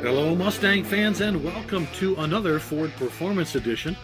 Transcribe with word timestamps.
Hello, 0.00 0.34
Mustang 0.34 0.82
fans, 0.84 1.20
and 1.20 1.44
welcome 1.44 1.86
to 1.96 2.16
another 2.16 2.58
Ford 2.58 2.90
Performance 2.96 3.54
Edition 3.54 3.94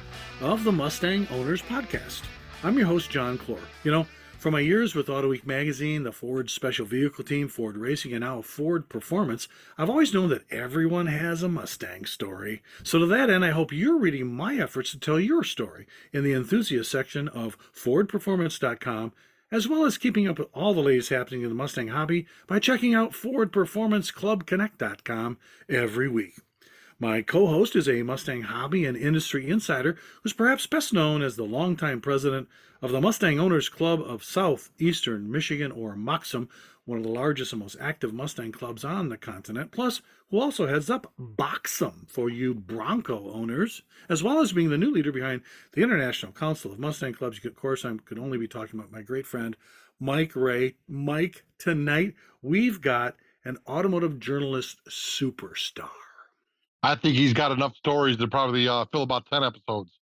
of 0.42 0.62
the 0.62 0.72
Mustang 0.72 1.26
Owners 1.30 1.62
Podcast. 1.62 2.20
I'm 2.62 2.76
your 2.76 2.86
host, 2.86 3.08
John 3.08 3.38
Clor. 3.38 3.58
You 3.82 3.92
know, 3.92 4.06
from 4.46 4.52
my 4.52 4.60
years 4.60 4.94
with 4.94 5.10
Auto 5.10 5.30
Week 5.30 5.44
magazine, 5.44 6.04
the 6.04 6.12
Ford 6.12 6.48
Special 6.50 6.86
Vehicle 6.86 7.24
Team, 7.24 7.48
Ford 7.48 7.76
Racing, 7.76 8.12
and 8.12 8.20
now 8.20 8.42
Ford 8.42 8.88
Performance, 8.88 9.48
I've 9.76 9.90
always 9.90 10.14
known 10.14 10.28
that 10.28 10.44
everyone 10.52 11.08
has 11.08 11.42
a 11.42 11.48
Mustang 11.48 12.04
story. 12.04 12.62
So, 12.84 13.00
to 13.00 13.06
that 13.06 13.28
end, 13.28 13.44
I 13.44 13.50
hope 13.50 13.72
you're 13.72 13.98
reading 13.98 14.32
my 14.32 14.54
efforts 14.54 14.92
to 14.92 15.00
tell 15.00 15.18
your 15.18 15.42
story 15.42 15.88
in 16.12 16.22
the 16.22 16.32
enthusiast 16.32 16.92
section 16.92 17.26
of 17.26 17.58
FordPerformance.com 17.74 19.12
as 19.50 19.66
well 19.66 19.84
as 19.84 19.98
keeping 19.98 20.28
up 20.28 20.38
with 20.38 20.46
all 20.54 20.74
the 20.74 20.80
latest 20.80 21.08
happening 21.08 21.42
in 21.42 21.48
the 21.48 21.56
Mustang 21.56 21.88
hobby 21.88 22.28
by 22.46 22.60
checking 22.60 22.94
out 22.94 23.14
FordPerformanceClubConnect.com 23.14 25.38
every 25.68 26.08
week. 26.08 26.36
My 27.00 27.20
co 27.20 27.48
host 27.48 27.74
is 27.74 27.88
a 27.88 28.04
Mustang 28.04 28.42
hobby 28.42 28.86
and 28.86 28.96
industry 28.96 29.50
insider 29.50 29.96
who's 30.22 30.32
perhaps 30.32 30.68
best 30.68 30.92
known 30.92 31.20
as 31.20 31.34
the 31.34 31.42
longtime 31.42 32.00
president 32.00 32.46
of 32.82 32.92
the 32.92 33.00
Mustang 33.00 33.40
Owners 33.40 33.68
Club 33.68 34.00
of 34.00 34.24
Southeastern 34.24 35.30
Michigan, 35.30 35.72
or 35.72 35.94
MOXM, 35.94 36.48
one 36.84 36.98
of 36.98 37.04
the 37.04 37.10
largest 37.10 37.52
and 37.52 37.60
most 37.60 37.76
active 37.80 38.14
Mustang 38.14 38.52
clubs 38.52 38.84
on 38.84 39.08
the 39.08 39.16
continent, 39.16 39.72
plus 39.72 40.02
who 40.30 40.40
also 40.40 40.66
heads 40.66 40.88
up 40.88 41.12
BOXM 41.18 42.08
for 42.08 42.30
you 42.30 42.54
Bronco 42.54 43.30
owners, 43.32 43.82
as 44.08 44.22
well 44.22 44.40
as 44.40 44.52
being 44.52 44.70
the 44.70 44.78
new 44.78 44.90
leader 44.90 45.12
behind 45.12 45.42
the 45.72 45.82
International 45.82 46.32
Council 46.32 46.72
of 46.72 46.78
Mustang 46.78 47.12
Clubs. 47.12 47.44
Of 47.44 47.56
course, 47.56 47.84
I 47.84 47.94
could 48.04 48.18
only 48.18 48.38
be 48.38 48.48
talking 48.48 48.78
about 48.78 48.92
my 48.92 49.02
great 49.02 49.26
friend 49.26 49.56
Mike 49.98 50.36
Ray. 50.36 50.74
Mike, 50.88 51.44
tonight 51.58 52.14
we've 52.42 52.80
got 52.80 53.16
an 53.44 53.58
automotive 53.66 54.18
journalist 54.20 54.80
superstar. 54.88 55.88
I 56.82 56.94
think 56.94 57.16
he's 57.16 57.32
got 57.32 57.52
enough 57.52 57.74
stories 57.76 58.16
to 58.18 58.28
probably 58.28 58.68
uh, 58.68 58.84
fill 58.92 59.02
about 59.02 59.26
10 59.26 59.42
episodes. 59.42 59.95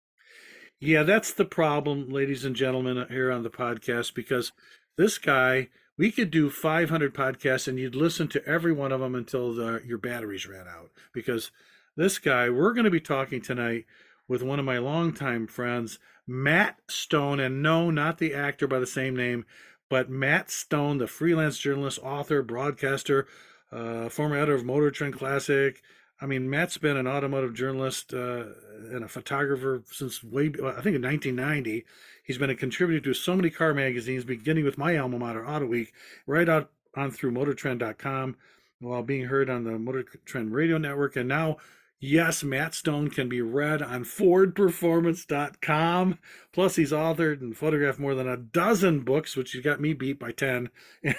Yeah, 0.85 1.03
that's 1.03 1.31
the 1.31 1.45
problem, 1.45 2.09
ladies 2.09 2.43
and 2.43 2.57
gentlemen, 2.57 3.07
here 3.09 3.31
on 3.31 3.43
the 3.43 3.49
podcast, 3.49 4.13
because 4.13 4.51
this 4.97 5.17
guy 5.17 5.69
we 5.97 6.11
could 6.11 6.29
do 6.29 6.49
500 6.49 7.13
podcasts 7.13 7.69
and 7.69 7.79
you'd 7.79 7.95
listen 7.95 8.27
to 8.27 8.45
every 8.45 8.73
one 8.73 8.91
of 8.91 8.99
them 8.99 9.15
until 9.15 9.53
the, 9.53 9.81
your 9.85 9.97
batteries 9.97 10.45
ran 10.45 10.67
out 10.67 10.91
because 11.13 11.51
this 11.95 12.17
guy 12.17 12.49
we're 12.49 12.73
going 12.73 12.83
to 12.83 12.91
be 12.91 12.99
talking 12.99 13.41
tonight 13.41 13.85
with 14.27 14.43
one 14.43 14.59
of 14.59 14.65
my 14.65 14.77
longtime 14.77 15.47
friends 15.47 15.99
matt 16.27 16.79
stone 16.89 17.39
and 17.39 17.63
no 17.63 17.89
not 17.89 18.17
the 18.17 18.33
actor 18.33 18.67
by 18.67 18.79
the 18.79 18.85
same 18.85 19.15
name 19.15 19.45
but 19.89 20.09
matt 20.09 20.51
stone 20.51 20.97
the 20.97 21.07
freelance 21.07 21.59
journalist 21.59 21.99
author 21.99 22.41
broadcaster 22.41 23.25
uh, 23.71 24.09
former 24.09 24.35
editor 24.35 24.55
of 24.55 24.65
motor 24.65 24.91
trend 24.91 25.13
classic 25.13 25.81
I 26.23 26.25
mean, 26.25 26.49
Matt's 26.49 26.77
been 26.77 26.95
an 26.95 27.05
automotive 27.05 27.53
journalist 27.53 28.13
uh, 28.13 28.45
and 28.91 29.03
a 29.03 29.09
photographer 29.09 29.83
since 29.91 30.23
way, 30.23 30.45
I 30.45 30.79
think 30.79 30.95
in 30.95 31.01
1990. 31.01 31.83
He's 32.23 32.37
been 32.37 32.49
a 32.49 32.55
contributor 32.55 33.01
to 33.01 33.13
so 33.13 33.35
many 33.35 33.49
car 33.49 33.73
magazines, 33.73 34.23
beginning 34.23 34.63
with 34.63 34.77
my 34.77 34.97
alma 34.97 35.19
mater, 35.19 35.45
Auto 35.45 35.65
Week, 35.65 35.91
right 36.25 36.47
out 36.47 36.71
on 36.95 37.11
through 37.11 37.33
MotorTrend.com, 37.33 38.37
while 38.79 39.03
being 39.03 39.25
heard 39.25 39.49
on 39.49 39.65
the 39.65 39.77
Motor 39.77 40.05
Trend 40.23 40.53
Radio 40.53 40.77
Network. 40.77 41.17
And 41.17 41.27
now, 41.27 41.57
yes, 41.99 42.41
Matt 42.41 42.73
Stone 42.73 43.09
can 43.09 43.27
be 43.27 43.41
read 43.41 43.81
on 43.81 44.05
FordPerformance.com. 44.05 46.19
Plus, 46.53 46.77
he's 46.77 46.93
authored 46.93 47.41
and 47.41 47.57
photographed 47.57 47.99
more 47.99 48.15
than 48.15 48.29
a 48.29 48.37
dozen 48.37 49.01
books, 49.01 49.35
which 49.35 49.51
has 49.51 49.61
got 49.61 49.81
me 49.81 49.91
beat 49.91 50.19
by 50.19 50.31
10, 50.31 50.69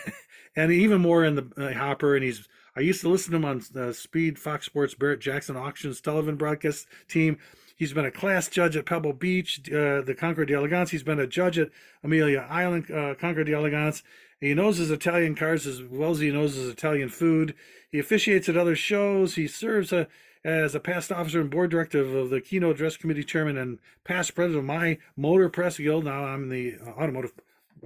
and 0.57 0.73
even 0.73 1.03
more 1.03 1.27
in 1.27 1.35
the 1.35 1.47
uh, 1.59 1.75
hopper. 1.75 2.17
And 2.17 2.25
he's 2.25 2.49
I 2.77 2.81
used 2.81 3.01
to 3.03 3.09
listen 3.09 3.31
to 3.31 3.37
him 3.37 3.45
on 3.45 3.63
uh, 3.77 3.93
Speed, 3.93 4.39
Fox 4.39 4.67
Sports, 4.67 4.95
Barrett 4.95 5.21
Jackson 5.21 5.57
Auctions, 5.57 6.01
television 6.01 6.37
broadcast 6.37 6.87
team. 7.09 7.39
He's 7.77 7.93
been 7.93 8.05
a 8.05 8.11
class 8.11 8.49
judge 8.49 8.77
at 8.77 8.87
Pebble 8.87 9.13
Beach, 9.13 9.61
uh, 9.69 10.01
the 10.01 10.17
Concours 10.19 10.47
d'Elegance. 10.47 10.91
He's 10.91 11.03
been 11.03 11.21
a 11.21 11.27
judge 11.27 11.59
at 11.59 11.71
Amelia 12.03 12.47
Island, 12.49 12.91
uh, 12.91 13.15
Concours 13.15 13.47
d'Elegance. 13.47 14.03
He 14.41 14.55
knows 14.55 14.79
his 14.79 14.91
Italian 14.91 15.35
cars 15.35 15.67
as 15.67 15.83
well 15.83 16.11
as 16.11 16.19
he 16.19 16.31
knows 16.31 16.55
his 16.55 16.69
Italian 16.69 17.09
food. 17.09 17.55
He 17.91 17.99
officiates 17.99 18.49
at 18.49 18.57
other 18.57 18.77
shows. 18.77 19.37
He 19.37 19.47
serves 19.47 19.93
a, 19.93 20.09
as 20.45 20.75
a 20.75 20.81
past 20.81 21.11
officer 21.11 21.41
and 21.41 21.51
board 21.51 21.71
director 21.71 22.01
of 22.01 22.31
the 22.31 22.41
Keynote 22.41 22.77
Address 22.77 22.97
Committee 22.97 23.25
chairman 23.25 23.57
and 23.57 23.79
past 24.05 24.35
president 24.35 24.59
of 24.59 24.65
my 24.67 24.99
Motor 25.17 25.49
Press 25.49 25.79
Guild. 25.79 26.05
Now 26.05 26.25
I'm 26.25 26.49
the 26.49 26.77
Automotive 26.87 27.33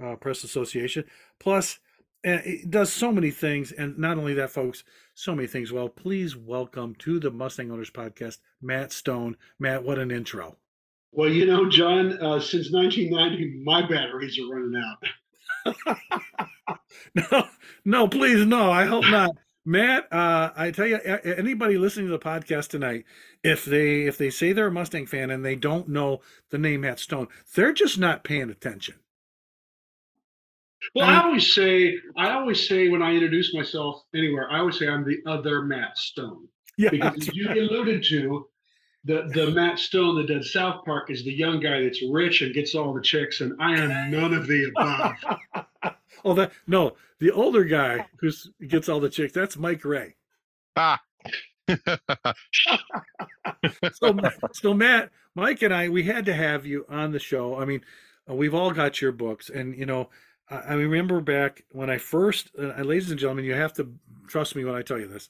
uh, 0.01 0.15
Press 0.15 0.43
Association. 0.43 1.05
Plus, 1.39 1.79
and 2.23 2.41
it 2.45 2.69
does 2.69 2.91
so 2.91 3.11
many 3.11 3.31
things. 3.31 3.71
And 3.71 3.97
not 3.97 4.17
only 4.17 4.33
that, 4.35 4.51
folks, 4.51 4.83
so 5.13 5.35
many 5.35 5.47
things. 5.47 5.71
Well, 5.71 5.89
please 5.89 6.35
welcome 6.35 6.95
to 6.99 7.19
the 7.19 7.31
Mustang 7.31 7.71
Owners 7.71 7.91
Podcast, 7.91 8.39
Matt 8.61 8.91
Stone. 8.91 9.37
Matt, 9.59 9.83
what 9.83 9.99
an 9.99 10.11
intro. 10.11 10.57
Well, 11.11 11.29
you 11.29 11.45
know, 11.45 11.69
John, 11.69 12.13
uh, 12.13 12.39
since 12.39 12.71
1990, 12.71 13.63
my 13.63 13.81
batteries 13.87 14.39
are 14.39 14.53
running 14.53 14.81
out. 14.83 15.97
no, 17.15 17.43
no, 17.85 18.07
please, 18.07 18.45
no. 18.45 18.71
I 18.71 18.85
hope 18.85 19.05
not. 19.09 19.31
Matt, 19.65 20.11
uh, 20.11 20.51
I 20.55 20.71
tell 20.71 20.87
you, 20.87 20.97
anybody 20.97 21.77
listening 21.77 22.07
to 22.07 22.11
the 22.11 22.19
podcast 22.19 22.69
tonight, 22.69 23.05
if 23.43 23.65
they 23.65 24.03
if 24.03 24.17
they 24.17 24.29
say 24.29 24.51
they're 24.51 24.67
a 24.67 24.71
Mustang 24.71 25.05
fan 25.05 25.29
and 25.29 25.45
they 25.45 25.55
don't 25.55 25.89
know 25.89 26.21
the 26.49 26.57
name 26.57 26.81
Matt 26.81 26.99
Stone, 26.99 27.27
they're 27.53 27.73
just 27.73 27.99
not 27.99 28.23
paying 28.23 28.49
attention. 28.49 28.95
Well, 30.95 31.05
I 31.05 31.21
always 31.23 31.53
say, 31.53 31.97
I 32.15 32.31
always 32.31 32.67
say 32.67 32.89
when 32.89 33.01
I 33.01 33.13
introduce 33.13 33.53
myself 33.53 34.03
anywhere, 34.13 34.49
I 34.51 34.59
always 34.59 34.79
say 34.79 34.87
I'm 34.87 35.05
the 35.05 35.21
other 35.25 35.61
Matt 35.61 35.97
Stone. 35.97 36.47
Yeah, 36.77 36.89
because 36.91 37.27
you 37.33 37.49
alluded 37.49 38.03
to, 38.05 38.47
the 39.03 39.29
the 39.33 39.51
Matt 39.51 39.79
Stone 39.79 40.17
that 40.17 40.27
did 40.27 40.43
South 40.43 40.85
Park 40.85 41.09
is 41.09 41.23
the 41.23 41.33
young 41.33 41.59
guy 41.59 41.81
that's 41.81 42.01
rich 42.09 42.41
and 42.41 42.53
gets 42.53 42.75
all 42.75 42.93
the 42.93 43.01
chicks, 43.01 43.41
and 43.41 43.53
I 43.59 43.77
am 43.77 44.11
none 44.11 44.33
of 44.33 44.47
the 44.47 44.65
above. 44.69 45.15
oh, 46.25 46.33
that 46.33 46.51
no, 46.67 46.95
the 47.19 47.31
older 47.31 47.63
guy 47.63 48.05
who 48.17 48.31
gets 48.67 48.89
all 48.89 48.99
the 48.99 49.09
chicks. 49.09 49.33
That's 49.33 49.57
Mike 49.57 49.83
Ray. 49.85 50.15
Ah. 50.75 51.01
so, 53.93 54.17
so 54.53 54.73
Matt, 54.73 55.11
Mike, 55.35 55.61
and 55.61 55.73
I, 55.73 55.89
we 55.89 56.03
had 56.03 56.25
to 56.25 56.33
have 56.33 56.65
you 56.65 56.85
on 56.89 57.11
the 57.11 57.19
show. 57.19 57.59
I 57.59 57.65
mean, 57.65 57.81
we've 58.27 58.55
all 58.55 58.71
got 58.71 59.01
your 59.01 59.11
books, 59.11 59.49
and 59.49 59.77
you 59.77 59.85
know 59.85 60.09
I 60.49 60.73
remember 60.73 61.21
back 61.21 61.63
when 61.71 61.89
I 61.89 61.99
first, 61.99 62.49
uh, 62.57 62.81
ladies 62.81 63.11
and 63.11 63.19
gentlemen, 63.19 63.45
you 63.45 63.53
have 63.53 63.73
to 63.73 63.93
trust 64.27 64.55
me 64.55 64.63
when 64.63 64.75
I 64.75 64.81
tell 64.81 64.99
you 64.99 65.07
this. 65.07 65.29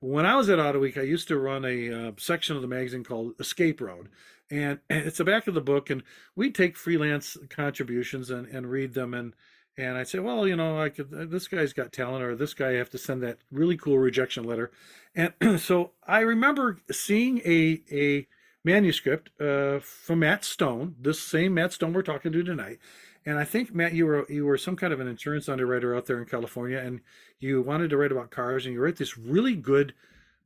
When 0.00 0.26
I 0.26 0.36
was 0.36 0.48
at 0.50 0.60
Auto 0.60 0.78
Week, 0.78 0.98
I 0.98 1.02
used 1.02 1.26
to 1.28 1.38
run 1.38 1.64
a 1.64 1.92
uh, 1.92 2.12
section 2.18 2.54
of 2.54 2.62
the 2.62 2.68
magazine 2.68 3.02
called 3.02 3.34
Escape 3.40 3.80
Road, 3.80 4.10
and, 4.50 4.78
and, 4.90 5.06
it's 5.06 5.18
the 5.18 5.24
back 5.24 5.46
of 5.46 5.54
the 5.54 5.60
book, 5.60 5.88
and 5.90 6.02
we'd 6.36 6.54
take 6.54 6.76
freelance 6.76 7.36
contributions 7.48 8.30
and, 8.30 8.46
and 8.46 8.70
read 8.70 8.94
them, 8.94 9.14
and 9.14 9.34
and 9.76 9.96
I'd 9.96 10.08
say, 10.08 10.18
well, 10.18 10.44
you 10.48 10.56
know, 10.56 10.82
I 10.82 10.88
could, 10.88 11.14
uh, 11.14 11.24
this 11.24 11.46
guy's 11.46 11.72
got 11.72 11.92
talent, 11.92 12.24
or 12.24 12.34
this 12.34 12.52
guy 12.52 12.70
I 12.70 12.78
have 12.78 12.90
to 12.90 12.98
send 12.98 13.22
that 13.22 13.38
really 13.52 13.76
cool 13.76 13.98
rejection 13.98 14.44
letter, 14.44 14.70
and 15.14 15.32
so 15.60 15.92
I 16.06 16.20
remember 16.20 16.78
seeing 16.90 17.38
a 17.44 17.82
a 17.90 18.26
manuscript 18.64 19.30
uh, 19.40 19.78
from 19.78 20.18
Matt 20.18 20.44
Stone, 20.44 20.96
this 21.00 21.20
same 21.20 21.54
Matt 21.54 21.72
Stone 21.72 21.94
we're 21.94 22.02
talking 22.02 22.32
to 22.32 22.42
tonight 22.42 22.78
and 23.26 23.38
I 23.38 23.44
think 23.44 23.74
Matt, 23.74 23.94
you 23.94 24.06
were 24.06 24.26
you 24.30 24.46
were 24.46 24.58
some 24.58 24.76
kind 24.76 24.92
of 24.92 25.00
an 25.00 25.08
insurance 25.08 25.48
underwriter 25.48 25.94
out 25.94 26.06
there 26.06 26.18
in 26.18 26.26
California, 26.26 26.78
and 26.78 27.00
you 27.40 27.62
wanted 27.62 27.90
to 27.90 27.96
write 27.96 28.12
about 28.12 28.30
cars, 28.30 28.64
and 28.64 28.74
you 28.74 28.80
wrote 28.80 28.96
this 28.96 29.18
really 29.18 29.54
good 29.54 29.94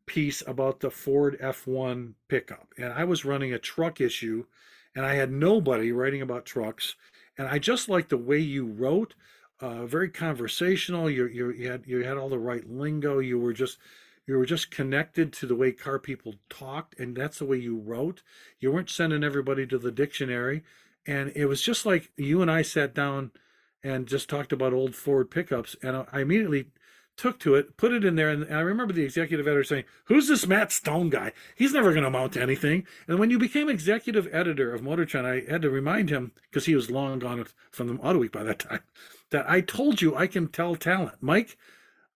piece 0.07 0.43
about 0.47 0.81
the 0.81 0.91
Ford 0.91 1.39
F1 1.41 2.15
pickup. 2.29 2.69
And 2.77 2.93
I 2.93 3.05
was 3.05 3.25
running 3.25 3.53
a 3.53 3.59
truck 3.59 4.01
issue, 4.01 4.45
and 4.97 5.07
I 5.07 5.15
had 5.15 5.31
nobody 5.31 5.93
writing 5.93 6.23
about 6.23 6.45
trucks, 6.45 6.97
and 7.39 7.47
I 7.49 7.59
just 7.59 7.89
liked 7.89 8.11
the 8.11 8.17
way 8.19 8.39
you 8.39 8.67
wrote. 8.67 9.15
Uh, 9.61 9.87
very 9.87 10.09
conversational. 10.09 11.09
You, 11.09 11.27
you 11.29 11.51
you 11.51 11.71
had 11.71 11.85
you 11.87 12.03
had 12.03 12.17
all 12.17 12.29
the 12.29 12.39
right 12.39 12.69
lingo. 12.69 13.21
You 13.21 13.39
were 13.39 13.53
just 13.53 13.79
you 14.27 14.37
were 14.37 14.47
just 14.47 14.71
connected 14.71 15.33
to 15.35 15.47
the 15.47 15.55
way 15.55 15.73
car 15.73 15.99
people 15.99 16.35
talked, 16.49 16.99
and 16.99 17.17
that's 17.17 17.39
the 17.39 17.45
way 17.45 17.59
you 17.59 17.79
wrote. 17.79 18.23
You 18.61 18.73
weren't 18.73 18.91
sending 18.91 19.23
everybody 19.23 19.67
to 19.67 19.79
the 19.79 19.93
dictionary 19.93 20.63
and 21.07 21.33
it 21.35 21.47
was 21.47 21.63
just 21.63 21.85
like 21.87 22.11
you 22.17 22.43
and 22.43 22.51
I 22.51 22.63
sat 22.63 22.95
down 22.95 23.33
and 23.83 24.07
just 24.07 24.29
talked 24.29 24.53
about 24.53 24.73
old 24.73 24.95
Ford 24.95 25.31
pickups, 25.31 25.77
and 25.83 26.07
I 26.13 26.21
immediately 26.21 26.67
took 27.17 27.39
to 27.41 27.55
it, 27.55 27.77
put 27.77 27.93
it 27.93 28.05
in 28.05 28.17
there, 28.17 28.31
and 28.31 28.53
I 28.53 28.61
remember 28.61 28.93
the 28.93 29.05
executive 29.05 29.47
editor 29.47 29.65
saying, 29.65 29.85
"Who's 30.05 30.29
this 30.29 30.47
Matt 30.47 30.73
Stone 30.73 31.11
guy? 31.11 31.33
He's 31.55 31.73
never 31.73 31.91
going 31.91 32.03
to 32.03 32.09
amount 32.09 32.33
to 32.35 32.43
anything." 32.43 32.87
And 33.07 33.19
when 33.19 33.31
you 33.31 33.39
became 33.39 33.69
executive 33.69 34.29
editor 34.33 34.73
of 34.73 34.83
Motor 34.83 35.05
Trend, 35.05 35.27
I 35.27 35.41
had 35.41 35.63
to 35.63 35.71
remind 35.71 36.11
him 36.11 36.33
because 36.51 36.67
he 36.67 36.75
was 36.75 36.91
long 36.91 37.19
gone 37.19 37.45
from 37.71 37.89
the 37.89 38.03
Auto 38.03 38.19
Week 38.19 38.33
by 38.33 38.43
that 38.45 38.61
time 38.61 38.81
that 39.31 39.49
I 39.49 39.61
told 39.61 40.01
you 40.01 40.17
I 40.17 40.27
can 40.27 40.49
tell 40.49 40.77
talent, 40.77 41.19
Mike. 41.21 41.57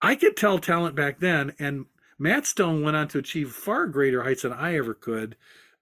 I 0.01 0.15
could 0.15 0.37
tell 0.37 0.59
talent 0.59 0.95
back 0.95 1.21
then, 1.21 1.55
and 1.59 1.87
Matt 2.19 2.47
Stone 2.47 2.83
went 2.83 2.97
on 2.97 3.09
to 3.09 3.19
achieve 3.19 3.53
far 3.53 3.87
greater 3.87 4.23
heights 4.23 4.43
than 4.43 4.53
I 4.53 4.77
ever 4.77 4.95
could 4.95 5.37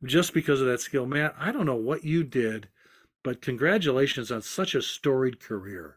just 0.05 0.35
because 0.35 0.61
of 0.61 0.67
that 0.67 0.81
skill. 0.81 1.07
Matt, 1.07 1.35
I 1.39 1.53
don't 1.53 1.67
know 1.67 1.75
what 1.75 2.05
you 2.05 2.25
did, 2.25 2.69
but 3.25 3.41
congratulations 3.41 4.31
on 4.31 4.43
such 4.43 4.75
a 4.75 4.83
storied 4.83 5.41
career. 5.41 5.97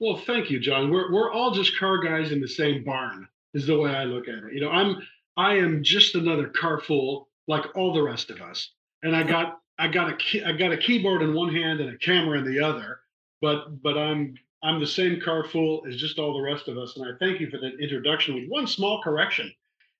Well, 0.00 0.16
thank 0.16 0.50
you, 0.50 0.58
John. 0.58 0.90
We're 0.90 1.12
we're 1.12 1.30
all 1.30 1.52
just 1.52 1.78
car 1.78 1.98
guys 2.02 2.32
in 2.32 2.40
the 2.40 2.48
same 2.48 2.82
barn, 2.82 3.28
is 3.54 3.66
the 3.66 3.78
way 3.78 3.94
I 3.94 4.04
look 4.04 4.26
at 4.26 4.44
it. 4.44 4.54
You 4.54 4.62
know, 4.62 4.70
I'm 4.70 4.96
I 5.36 5.58
am 5.58 5.84
just 5.84 6.14
another 6.14 6.48
car 6.48 6.80
fool 6.80 7.28
like 7.46 7.76
all 7.76 7.92
the 7.92 8.02
rest 8.02 8.30
of 8.30 8.40
us. 8.40 8.72
And 9.02 9.14
I 9.14 9.22
got 9.22 9.60
I 9.78 9.88
got 9.88 10.10
a 10.10 10.16
key, 10.16 10.42
I 10.42 10.52
got 10.52 10.72
a 10.72 10.78
keyboard 10.78 11.22
in 11.22 11.34
one 11.34 11.54
hand 11.54 11.80
and 11.80 11.94
a 11.94 11.98
camera 11.98 12.38
in 12.38 12.44
the 12.44 12.60
other, 12.60 13.00
but 13.42 13.82
but 13.82 13.98
I'm 13.98 14.34
I'm 14.62 14.80
the 14.80 14.86
same 14.86 15.20
car 15.20 15.44
fool 15.44 15.84
as 15.86 15.96
just 15.96 16.18
all 16.18 16.32
the 16.32 16.42
rest 16.42 16.68
of 16.68 16.78
us. 16.78 16.96
And 16.96 17.04
I 17.06 17.16
thank 17.18 17.38
you 17.38 17.50
for 17.50 17.58
that 17.58 17.78
introduction 17.78 18.34
with 18.34 18.48
one 18.48 18.66
small 18.66 19.02
correction. 19.02 19.52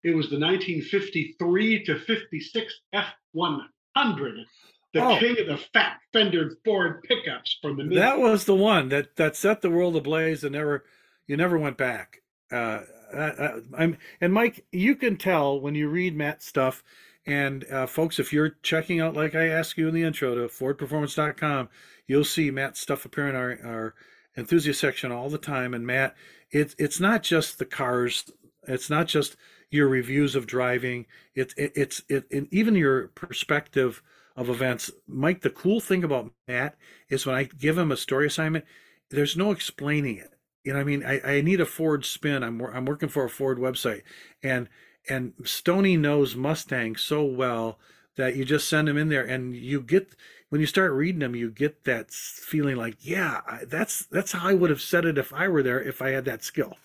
It 0.02 0.16
was 0.16 0.30
the 0.30 0.38
1953 0.38 1.84
to 1.84 1.98
56 1.98 2.80
F100 2.94 4.44
the 4.92 5.04
oh. 5.04 5.18
king 5.18 5.36
of 5.38 5.46
the 5.46 5.56
fat 5.72 6.00
fendered 6.12 6.56
Ford 6.64 7.02
pickups 7.04 7.58
from 7.62 7.76
the. 7.76 7.94
That 7.94 8.18
was 8.18 8.44
the 8.44 8.54
one 8.54 8.88
that 8.88 9.16
that 9.16 9.36
set 9.36 9.62
the 9.62 9.70
world 9.70 9.96
ablaze 9.96 10.42
and 10.44 10.52
never, 10.52 10.84
you 11.26 11.36
never 11.36 11.58
went 11.58 11.76
back. 11.76 12.22
Uh, 12.50 12.80
I, 13.16 13.52
am 13.78 13.98
and 14.20 14.32
Mike, 14.32 14.64
you 14.72 14.96
can 14.96 15.16
tell 15.16 15.60
when 15.60 15.74
you 15.74 15.88
read 15.88 16.16
Matt's 16.16 16.46
stuff. 16.46 16.82
And 17.26 17.64
uh, 17.70 17.86
folks, 17.86 18.18
if 18.18 18.32
you're 18.32 18.56
checking 18.62 19.00
out, 19.00 19.14
like 19.14 19.34
I 19.34 19.48
asked 19.48 19.76
you 19.76 19.88
in 19.88 19.94
the 19.94 20.02
intro 20.02 20.34
to 20.34 20.48
FordPerformance.com, 20.48 21.68
you'll 22.06 22.24
see 22.24 22.50
Matt's 22.50 22.80
stuff 22.80 23.04
appear 23.04 23.28
in 23.28 23.36
our, 23.36 23.58
our 23.64 23.94
enthusiast 24.36 24.80
section 24.80 25.12
all 25.12 25.28
the 25.28 25.38
time. 25.38 25.74
And 25.74 25.86
Matt, 25.86 26.16
it's 26.50 26.74
it's 26.78 26.98
not 26.98 27.22
just 27.22 27.58
the 27.58 27.64
cars. 27.64 28.30
It's 28.66 28.90
not 28.90 29.06
just 29.06 29.36
your 29.70 29.88
reviews 29.88 30.34
of 30.34 30.46
driving. 30.46 31.06
It's 31.34 31.54
it, 31.54 31.72
it's 31.76 32.02
it, 32.08 32.24
it, 32.30 32.48
even 32.50 32.74
your 32.74 33.08
perspective 33.08 34.02
of 34.40 34.48
events. 34.48 34.90
Mike, 35.06 35.42
the 35.42 35.50
cool 35.50 35.80
thing 35.80 36.02
about 36.02 36.32
Matt 36.48 36.76
is 37.10 37.26
when 37.26 37.36
I 37.36 37.44
give 37.44 37.76
him 37.76 37.92
a 37.92 37.96
story 37.96 38.26
assignment, 38.26 38.64
there's 39.10 39.36
no 39.36 39.50
explaining 39.52 40.16
it. 40.16 40.32
You 40.64 40.72
know, 40.72 40.80
I 40.80 40.84
mean, 40.84 41.04
I, 41.04 41.20
I 41.20 41.40
need 41.42 41.60
a 41.60 41.66
Ford 41.66 42.04
spin. 42.04 42.42
I'm 42.42 42.60
I'm 42.62 42.86
working 42.86 43.08
for 43.10 43.24
a 43.24 43.30
Ford 43.30 43.58
website, 43.58 44.02
and 44.42 44.68
and 45.08 45.34
Stony 45.44 45.96
knows 45.96 46.36
Mustang 46.36 46.96
so 46.96 47.22
well 47.22 47.78
that 48.16 48.34
you 48.36 48.44
just 48.44 48.68
send 48.68 48.88
him 48.88 48.96
in 48.96 49.08
there, 49.08 49.24
and 49.24 49.54
you 49.54 49.80
get 49.80 50.14
when 50.48 50.60
you 50.60 50.66
start 50.66 50.92
reading 50.92 51.20
them, 51.20 51.36
you 51.36 51.50
get 51.50 51.84
that 51.84 52.10
feeling 52.10 52.76
like, 52.76 52.96
yeah, 53.00 53.40
that's 53.66 54.06
that's 54.06 54.32
how 54.32 54.48
I 54.48 54.54
would 54.54 54.70
have 54.70 54.80
said 54.80 55.04
it 55.04 55.18
if 55.18 55.32
I 55.32 55.48
were 55.48 55.62
there, 55.62 55.82
if 55.82 56.02
I 56.02 56.10
had 56.10 56.24
that 56.26 56.44
skill. 56.44 56.76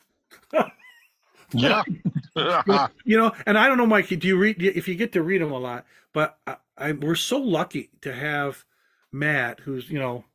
yeah, 1.52 1.84
you 3.06 3.18
know, 3.18 3.34
and 3.46 3.58
I 3.58 3.68
don't 3.68 3.78
know, 3.78 3.88
Mike. 3.88 4.08
Do 4.08 4.28
you 4.28 4.38
read 4.38 4.62
if 4.62 4.88
you 4.88 4.96
get 4.96 5.14
to 5.14 5.24
read 5.24 5.42
them 5.42 5.52
a 5.52 5.60
lot? 5.60 5.86
But 6.14 6.38
uh, 6.48 6.56
I, 6.78 6.92
we're 6.92 7.16
so 7.16 7.38
lucky 7.38 7.90
to 8.02 8.14
have 8.14 8.66
Matt, 9.12 9.62
who's 9.62 9.90
you 9.90 10.00
know, 10.00 10.26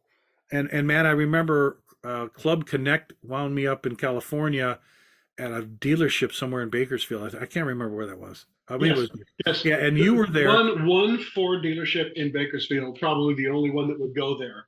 and 0.50 0.68
and 0.72 0.86
Matt, 0.86 1.06
I 1.06 1.10
remember 1.10 1.78
uh, 2.04 2.26
Club 2.28 2.66
Connect 2.66 3.12
wound 3.22 3.54
me 3.54 3.66
up 3.66 3.86
in 3.86 3.96
California 3.96 4.78
at 5.38 5.50
a 5.52 5.62
dealership 5.62 6.32
somewhere 6.32 6.62
in 6.62 6.70
Bakersfield. 6.70 7.34
I, 7.34 7.42
I 7.42 7.46
can't 7.46 7.66
remember 7.66 7.94
where 7.94 8.06
that 8.06 8.18
was. 8.18 8.46
I 8.68 8.76
mean, 8.76 8.90
yes. 8.90 8.98
it 8.98 9.00
was 9.00 9.10
yes. 9.46 9.64
yeah, 9.64 9.76
and 9.76 9.98
you 9.98 10.14
were 10.14 10.28
there. 10.28 10.48
One 10.48 10.86
one 10.86 11.18
Ford 11.18 11.64
dealership 11.64 12.12
in 12.14 12.32
Bakersfield, 12.32 12.98
probably 13.00 13.34
the 13.34 13.48
only 13.48 13.70
one 13.70 13.88
that 13.88 13.98
would 13.98 14.14
go 14.14 14.38
there. 14.38 14.66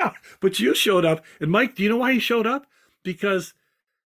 but 0.40 0.60
you 0.60 0.74
showed 0.74 1.04
up, 1.04 1.24
and 1.40 1.50
Mike, 1.50 1.74
do 1.74 1.82
you 1.82 1.88
know 1.88 1.96
why 1.96 2.12
he 2.12 2.20
showed 2.20 2.46
up? 2.46 2.66
Because 3.02 3.52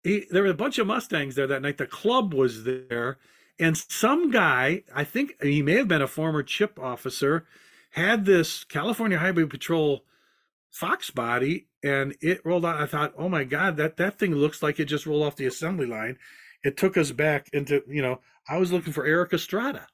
he 0.03 0.27
there 0.31 0.43
were 0.43 0.49
a 0.49 0.55
bunch 0.55 0.79
of 0.79 0.87
Mustangs 0.87 1.35
there 1.35 1.47
that 1.47 1.61
night. 1.61 1.77
The 1.77 1.87
club 1.87 2.33
was 2.33 2.65
there, 2.65 3.19
and 3.63 3.77
some 3.77 4.31
guy, 4.31 4.83
I 4.95 5.05
think 5.05 5.41
he 5.41 5.63
may 5.63 5.75
have 5.75 5.87
been 5.87 6.03
a 6.03 6.09
former 6.09 6.43
chip 6.43 6.81
officer, 6.81 7.47
had 7.91 8.25
this 8.25 8.65
California 8.65 9.19
Highway 9.19 9.45
Patrol 9.45 10.05
Fox 10.73 11.11
body 11.11 11.69
and 11.83 12.17
it 12.21 12.41
rolled 12.45 12.65
out. 12.65 12.81
I 12.81 12.87
thought, 12.87 13.13
oh 13.17 13.29
my 13.29 13.45
God, 13.45 13.77
that, 13.77 13.99
that 13.99 14.19
thing 14.19 14.35
looks 14.35 14.63
like 14.63 14.81
it 14.81 14.87
just 14.87 15.07
rolled 15.07 15.23
off 15.23 15.37
the 15.37 15.47
assembly 15.47 15.87
line. 15.87 16.19
It 16.65 16.77
took 16.77 16.97
us 16.97 17.13
back 17.13 17.49
into, 17.53 17.83
you 17.87 18.03
know, 18.03 18.21
I 18.49 18.59
was 18.59 18.73
looking 18.73 18.93
for 18.93 19.07
Erik 19.07 19.33
Estrada. 19.33 19.87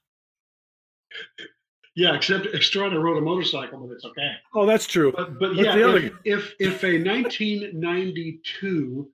Yeah, 1.94 2.14
except 2.14 2.46
Estrada 2.46 2.98
rode 2.98 3.18
a 3.18 3.20
motorcycle, 3.20 3.80
but 3.80 3.92
it's 3.92 4.04
okay. 4.04 4.32
Oh, 4.54 4.64
that's 4.64 4.86
true. 4.86 5.12
But, 5.14 5.38
but 5.38 5.56
yeah, 5.56 5.76
if, 5.76 6.12
if, 6.24 6.54
if 6.58 6.84
a 6.84 7.02
1992 7.02 9.10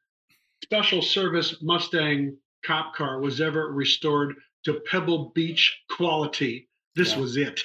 Special 0.62 1.02
Service 1.02 1.56
Mustang 1.60 2.36
cop 2.66 2.94
car 2.94 3.20
was 3.20 3.40
ever 3.40 3.72
restored 3.72 4.34
to 4.64 4.80
Pebble 4.90 5.30
Beach 5.34 5.78
quality, 5.90 6.68
this 6.94 7.12
yeah. 7.12 7.20
was 7.20 7.36
it. 7.36 7.60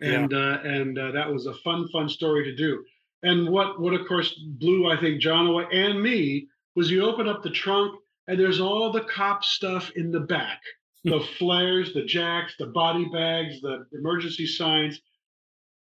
And 0.00 0.32
yeah. 0.32 0.38
uh, 0.38 0.60
and 0.64 0.98
uh, 0.98 1.10
that 1.12 1.32
was 1.32 1.46
a 1.46 1.54
fun, 1.54 1.88
fun 1.88 2.08
story 2.08 2.44
to 2.44 2.54
do. 2.54 2.84
And 3.22 3.48
what 3.48 3.80
what 3.80 3.94
of 3.94 4.06
course 4.06 4.32
blew 4.32 4.90
I 4.90 5.00
think 5.00 5.20
John 5.20 5.46
away 5.46 5.66
and 5.72 6.00
me 6.00 6.48
was 6.76 6.90
you 6.90 7.04
open 7.04 7.28
up 7.28 7.42
the 7.42 7.50
trunk 7.50 7.98
and 8.28 8.38
there's 8.38 8.60
all 8.60 8.92
the 8.92 9.04
cop 9.04 9.42
stuff 9.42 9.90
in 9.96 10.12
the 10.12 10.20
back, 10.20 10.60
the 11.04 11.20
flares, 11.38 11.94
the 11.94 12.04
jacks, 12.04 12.54
the 12.58 12.66
body 12.66 13.06
bags, 13.12 13.60
the 13.60 13.86
emergency 13.92 14.46
signs, 14.46 15.00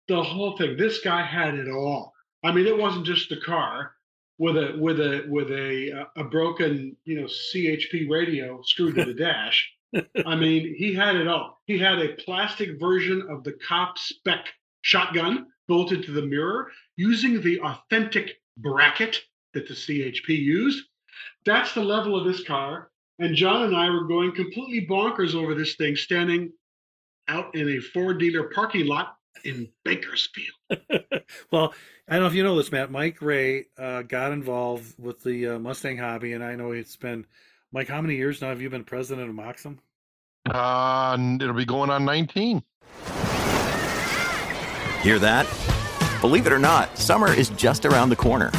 the 0.06 0.22
whole 0.22 0.56
thing. 0.56 0.76
This 0.76 1.00
guy 1.00 1.22
had 1.22 1.54
it 1.54 1.68
all. 1.68 2.12
I 2.44 2.52
mean, 2.52 2.66
it 2.66 2.78
wasn't 2.78 3.06
just 3.06 3.28
the 3.30 3.40
car 3.40 3.92
with 4.38 4.56
a 4.56 4.76
with 4.78 5.00
a 5.00 5.26
with 5.28 5.50
a 5.50 6.06
a 6.16 6.24
broken 6.24 6.96
you 7.04 7.20
know 7.20 7.26
CHP 7.26 8.08
radio 8.08 8.62
screwed 8.62 8.94
to 8.96 9.04
the 9.04 9.14
dash. 9.24 9.70
I 10.26 10.36
mean, 10.36 10.74
he 10.76 10.94
had 10.94 11.16
it 11.16 11.28
all. 11.28 11.60
He 11.66 11.78
had 11.78 11.98
a 11.98 12.14
plastic 12.14 12.78
version 12.78 13.26
of 13.30 13.42
the 13.42 13.52
cop 13.66 13.98
spec 13.98 14.46
shotgun 14.82 15.46
bolted 15.66 16.04
to 16.04 16.12
the 16.12 16.22
mirror 16.22 16.70
using 16.96 17.40
the 17.40 17.60
authentic 17.60 18.40
bracket 18.58 19.20
that 19.54 19.66
the 19.66 19.74
CHP 19.74 20.28
used. 20.28 20.84
That's 21.46 21.72
the 21.72 21.82
level 21.82 22.16
of 22.16 22.26
this 22.26 22.44
car. 22.44 22.90
And 23.18 23.34
John 23.34 23.64
and 23.64 23.76
I 23.76 23.88
were 23.90 24.04
going 24.04 24.32
completely 24.32 24.86
bonkers 24.86 25.34
over 25.34 25.54
this 25.54 25.74
thing, 25.76 25.96
standing 25.96 26.52
out 27.26 27.54
in 27.54 27.68
a 27.68 27.80
Ford 27.80 28.18
dealer 28.18 28.50
parking 28.54 28.86
lot 28.86 29.17
in 29.44 29.68
Bakersfield. 29.84 30.48
well, 31.50 31.74
I 32.08 32.14
don't 32.14 32.22
know 32.22 32.26
if 32.26 32.34
you 32.34 32.42
know 32.42 32.56
this, 32.56 32.72
Matt. 32.72 32.90
Mike 32.90 33.20
Ray 33.20 33.66
uh, 33.78 34.02
got 34.02 34.32
involved 34.32 34.94
with 34.98 35.22
the 35.22 35.48
uh, 35.48 35.58
Mustang 35.58 35.98
hobby, 35.98 36.32
and 36.32 36.42
I 36.42 36.54
know 36.54 36.72
it's 36.72 36.96
been 36.96 37.26
Mike. 37.72 37.88
How 37.88 38.00
many 38.00 38.16
years 38.16 38.40
now 38.40 38.48
have 38.48 38.60
you 38.60 38.70
been 38.70 38.84
president 38.84 39.28
of 39.28 39.34
Moxum? 39.36 39.78
Uh, 40.48 41.16
it'll 41.40 41.54
be 41.54 41.64
going 41.64 41.90
on 41.90 42.04
19. 42.04 42.62
Hear 45.02 45.18
that? 45.18 45.46
Believe 46.20 46.46
it 46.46 46.52
or 46.52 46.58
not, 46.58 46.98
summer 46.98 47.32
is 47.32 47.50
just 47.50 47.84
around 47.86 48.10
the 48.10 48.16
corner. 48.16 48.50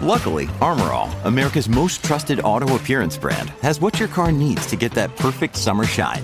Luckily, 0.00 0.46
Armorall, 0.60 1.10
America's 1.24 1.68
most 1.68 2.04
trusted 2.04 2.40
auto 2.40 2.76
appearance 2.76 3.16
brand, 3.16 3.48
has 3.62 3.80
what 3.80 3.98
your 3.98 4.08
car 4.08 4.30
needs 4.30 4.66
to 4.66 4.76
get 4.76 4.92
that 4.92 5.16
perfect 5.16 5.56
summer 5.56 5.84
shine. 5.84 6.22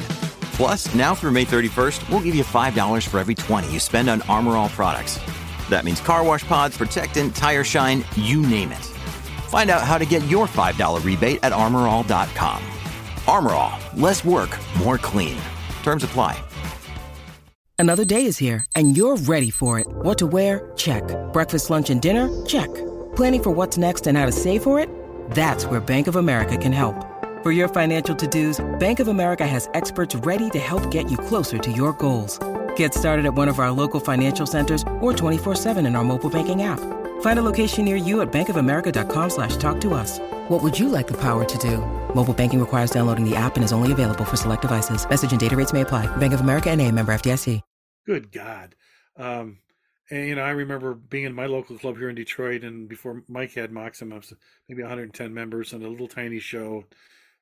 Plus, 0.62 0.94
now 0.94 1.12
through 1.12 1.32
May 1.32 1.44
31st, 1.44 2.08
we'll 2.08 2.20
give 2.20 2.36
you 2.36 2.44
$5 2.44 3.08
for 3.08 3.18
every 3.18 3.34
20 3.34 3.72
you 3.72 3.80
spend 3.80 4.08
on 4.08 4.20
Armorall 4.28 4.68
products. 4.68 5.18
That 5.68 5.84
means 5.84 6.00
car 6.00 6.24
wash 6.24 6.46
pods, 6.46 6.78
protectant, 6.78 7.34
tire 7.34 7.64
shine, 7.64 8.04
you 8.14 8.42
name 8.42 8.70
it. 8.70 8.84
Find 9.50 9.70
out 9.70 9.82
how 9.82 9.98
to 9.98 10.06
get 10.06 10.24
your 10.28 10.46
$5 10.46 11.04
rebate 11.04 11.40
at 11.42 11.50
armorall.com. 11.50 12.62
Armorall, 13.24 14.00
less 14.00 14.24
work, 14.24 14.56
more 14.78 14.98
clean. 14.98 15.36
Terms 15.82 16.04
apply. 16.04 16.40
Another 17.76 18.04
day 18.04 18.24
is 18.24 18.38
here, 18.38 18.64
and 18.76 18.96
you're 18.96 19.16
ready 19.16 19.50
for 19.50 19.80
it. 19.80 19.88
What 19.90 20.16
to 20.18 20.28
wear? 20.28 20.70
Check. 20.76 21.02
Breakfast, 21.32 21.70
lunch, 21.70 21.90
and 21.90 22.00
dinner? 22.00 22.30
Check. 22.46 22.72
Planning 23.16 23.42
for 23.42 23.50
what's 23.50 23.78
next 23.78 24.06
and 24.06 24.16
how 24.16 24.26
to 24.26 24.32
save 24.32 24.62
for 24.62 24.78
it? 24.78 24.88
That's 25.32 25.66
where 25.66 25.80
Bank 25.80 26.06
of 26.06 26.14
America 26.14 26.56
can 26.56 26.72
help. 26.72 26.94
For 27.42 27.50
your 27.50 27.66
financial 27.66 28.14
to-dos, 28.14 28.64
Bank 28.78 29.00
of 29.00 29.08
America 29.08 29.44
has 29.44 29.68
experts 29.74 30.14
ready 30.14 30.48
to 30.50 30.60
help 30.60 30.88
get 30.92 31.10
you 31.10 31.18
closer 31.18 31.58
to 31.58 31.72
your 31.72 31.92
goals. 31.94 32.38
Get 32.76 32.94
started 32.94 33.26
at 33.26 33.34
one 33.34 33.48
of 33.48 33.58
our 33.58 33.72
local 33.72 33.98
financial 33.98 34.46
centers 34.46 34.84
or 35.00 35.12
24-7 35.12 35.84
in 35.84 35.96
our 35.96 36.04
mobile 36.04 36.30
banking 36.30 36.62
app. 36.62 36.78
Find 37.20 37.40
a 37.40 37.42
location 37.42 37.84
near 37.84 37.96
you 37.96 38.22
at 38.22 38.30
bankofamerica.com 38.30 39.30
slash 39.30 39.56
talk 39.56 39.80
to 39.80 39.94
us. 39.94 40.20
What 40.50 40.62
would 40.62 40.78
you 40.78 40.88
like 40.88 41.08
the 41.08 41.18
power 41.20 41.44
to 41.44 41.58
do? 41.58 41.78
Mobile 42.14 42.32
banking 42.32 42.60
requires 42.60 42.92
downloading 42.92 43.28
the 43.28 43.34
app 43.34 43.56
and 43.56 43.64
is 43.64 43.72
only 43.72 43.90
available 43.90 44.24
for 44.24 44.36
select 44.36 44.62
devices. 44.62 45.04
Message 45.08 45.32
and 45.32 45.40
data 45.40 45.56
rates 45.56 45.72
may 45.72 45.80
apply. 45.80 46.06
Bank 46.18 46.34
of 46.34 46.42
America 46.42 46.70
and 46.70 46.80
a 46.80 46.92
member 46.92 47.12
FDIC. 47.12 47.60
Good 48.06 48.30
God. 48.30 48.76
Um, 49.16 49.58
and, 50.12 50.28
you 50.28 50.36
know, 50.36 50.42
I 50.42 50.50
remember 50.50 50.94
being 50.94 51.24
in 51.24 51.34
my 51.34 51.46
local 51.46 51.76
club 51.76 51.98
here 51.98 52.08
in 52.08 52.14
Detroit 52.14 52.62
and 52.62 52.88
before 52.88 53.24
Mike 53.26 53.54
had 53.54 53.72
Moxum, 53.72 54.12
I 54.12 54.36
maybe 54.68 54.82
110 54.82 55.34
members 55.34 55.72
and 55.72 55.82
a 55.82 55.88
little 55.88 56.06
tiny 56.06 56.38
show 56.38 56.84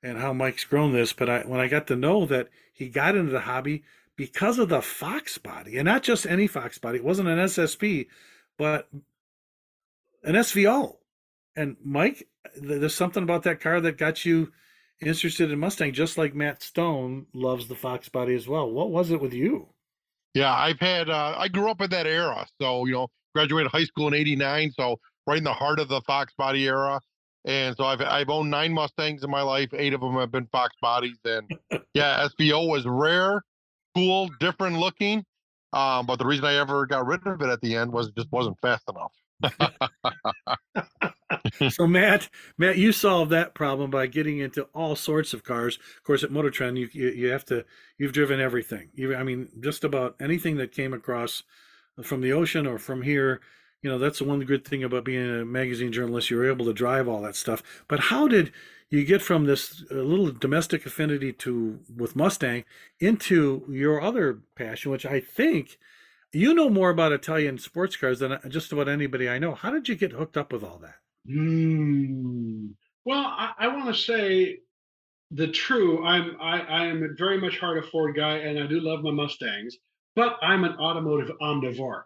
and 0.03 0.19
how 0.19 0.33
Mike's 0.33 0.65
grown 0.65 0.93
this. 0.93 1.13
But 1.13 1.29
I, 1.29 1.41
when 1.43 1.61
I 1.61 1.69
got 1.69 1.87
to 1.89 1.97
know 1.97 2.27
that 2.27 2.49
he 2.73 2.89
got 2.89 3.17
into 3.17 3.33
the 3.33 3.41
hobby– 3.41 3.85
because 4.21 4.59
of 4.59 4.69
the 4.69 4.83
Fox 4.83 5.39
body, 5.39 5.79
and 5.79 5.87
not 5.87 6.03
just 6.03 6.27
any 6.27 6.47
Fox 6.47 6.77
body. 6.77 6.99
It 6.99 7.05
wasn't 7.05 7.31
an 7.31 7.39
SSP, 7.39 8.07
but 8.59 8.87
an 10.23 10.35
SVO. 10.35 10.97
And 11.57 11.79
Mike, 11.83 12.29
there's 12.55 12.95
something 12.95 13.23
about 13.23 13.45
that 13.45 13.61
car 13.61 13.81
that 13.81 13.97
got 13.97 14.27
you 14.27 14.53
interested 15.01 15.51
in 15.51 15.59
Mustang, 15.59 15.95
just 15.95 16.19
like 16.19 16.35
Matt 16.35 16.63
Stone 16.63 17.29
loves 17.33 17.67
the 17.67 17.75
Fox 17.75 18.11
body 18.11 18.35
as 18.35 18.47
well. 18.47 18.71
What 18.71 18.91
was 18.91 19.11
it 19.11 19.23
with 19.23 19.33
you? 19.33 19.69
Yeah, 20.35 20.53
I've 20.53 20.81
had. 20.81 21.09
Uh, 21.09 21.37
I 21.39 21.49
grew 21.49 21.71
up 21.71 21.81
in 21.81 21.89
that 21.89 22.07
era, 22.07 22.47
so 22.61 22.85
you 22.85 22.93
know, 22.93 23.09
graduated 23.35 23.73
high 23.73 23.85
school 23.85 24.09
in 24.09 24.13
'89, 24.13 24.73
so 24.73 25.01
right 25.27 25.39
in 25.39 25.45
the 25.45 25.55
heart 25.55 25.81
of 25.81 25.89
the 25.89 26.03
Fox 26.03 26.35
body 26.37 26.67
era. 26.67 27.01
And 27.45 27.77
so 27.77 27.85
I've 27.85 28.03
I've 28.03 28.29
owned 28.29 28.51
nine 28.51 28.73
Mustangs 28.73 29.25
in 29.25 29.31
my 29.31 29.43
life. 29.43 29.71
Eight 29.73 29.95
of 29.95 30.01
them 30.01 30.15
have 30.15 30.31
been 30.31 30.47
Fox 30.47 30.75
bodies, 30.81 31.19
and 31.25 31.51
yeah, 31.95 32.29
SVO 32.29 32.69
was 32.69 32.85
rare, 32.87 33.43
cool, 33.95 34.31
different 34.41 34.79
looking. 34.79 35.25
Um, 35.73 36.07
but 36.07 36.17
the 36.17 36.27
reason 36.27 36.45
I 36.45 36.57
ever 36.57 36.87
got 36.87 37.07
rid 37.07 37.27
of 37.27 37.41
it 37.41 37.49
at 37.49 37.61
the 37.61 37.77
end 37.77 37.93
was 37.93 38.09
it 38.09 38.17
just 38.17 38.33
wasn't 38.33 38.59
fast 38.61 38.85
enough. 38.89 39.13
so 41.71 41.87
Matt, 41.87 42.29
Matt, 42.59 42.77
you 42.77 42.93
solved 42.93 43.31
that 43.31 43.55
problem 43.55 43.91
by 43.91 44.07
getting 44.07 44.39
into 44.39 44.65
all 44.75 44.97
sorts 44.97 45.33
of 45.33 45.45
cars. 45.45 45.79
Of 45.97 46.03
course, 46.03 46.25
at 46.25 46.33
Motor 46.33 46.51
Trend, 46.51 46.79
you 46.79 46.89
you, 46.93 47.09
you 47.11 47.31
have 47.31 47.45
to 47.47 47.65
you've 47.99 48.13
driven 48.13 48.41
everything. 48.41 48.91
You, 48.95 49.15
I 49.15 49.23
mean, 49.23 49.49
just 49.61 49.85
about 49.85 50.17
anything 50.21 50.57
that 50.57 50.73
came 50.73 50.93
across 50.93 51.45
from 52.03 52.21
the 52.21 52.33
ocean 52.33 52.67
or 52.67 52.79
from 52.79 53.03
here. 53.03 53.41
You 53.83 53.91
know, 53.91 53.99
that's 53.99 54.19
the 54.19 54.25
one 54.25 54.41
good 54.41 54.67
thing 54.67 54.85
about 54.85 55.05
being 55.05 55.41
a 55.41 55.45
magazine 55.45 55.93
journalist. 55.93 56.31
You're 56.31 56.51
able 56.51 56.67
to 56.67 56.73
drive 56.73 57.09
all 57.09 57.23
that 57.23 57.37
stuff. 57.37 57.63
But 57.89 58.01
how 58.01 58.29
did 58.29 58.53
you 58.91 59.05
get 59.05 59.23
from 59.23 59.45
this 59.45 59.85
uh, 59.91 59.95
little 59.95 60.33
domestic 60.33 60.85
affinity 60.85 61.33
to 61.33 61.79
with 61.97 62.17
Mustang 62.17 62.65
into 62.99 63.65
your 63.69 64.03
other 64.03 64.41
passion, 64.57 64.91
which 64.91 65.07
I 65.07 65.21
think 65.21 65.79
you 66.33 66.53
know 66.53 66.69
more 66.69 66.91
about 66.91 67.13
Italian 67.13 67.59
sports 67.59 67.97
cars 67.97 68.19
than 68.19 68.39
just 68.49 68.73
about 68.73 68.89
anybody 68.89 69.29
I 69.29 69.39
know. 69.39 69.55
How 69.55 69.71
did 69.71 69.89
you 69.89 69.95
get 69.95 70.13
hooked 70.13 70.37
up 70.37 70.53
with 70.53 70.65
all 70.65 70.79
that? 70.79 70.97
Mm. 71.29 72.75
Well, 73.05 73.25
I, 73.25 73.53
I 73.59 73.69
want 73.69 73.87
to 73.87 74.01
say 74.01 74.59
the 75.31 75.49
true. 75.49 76.05
I'm 76.05 76.37
I, 76.41 76.61
I 76.61 76.87
am 76.87 77.03
a 77.03 77.15
very 77.17 77.41
much 77.41 77.59
heart 77.59 77.79
a 77.79 77.83
Ford 77.83 78.17
guy, 78.17 78.39
and 78.39 78.59
I 78.59 78.67
do 78.67 78.81
love 78.81 79.03
my 79.03 79.13
Mustangs. 79.13 79.77
But 80.17 80.37
I'm 80.43 80.65
an 80.65 80.75
automotive 80.75 81.31
omnivore. 81.41 82.03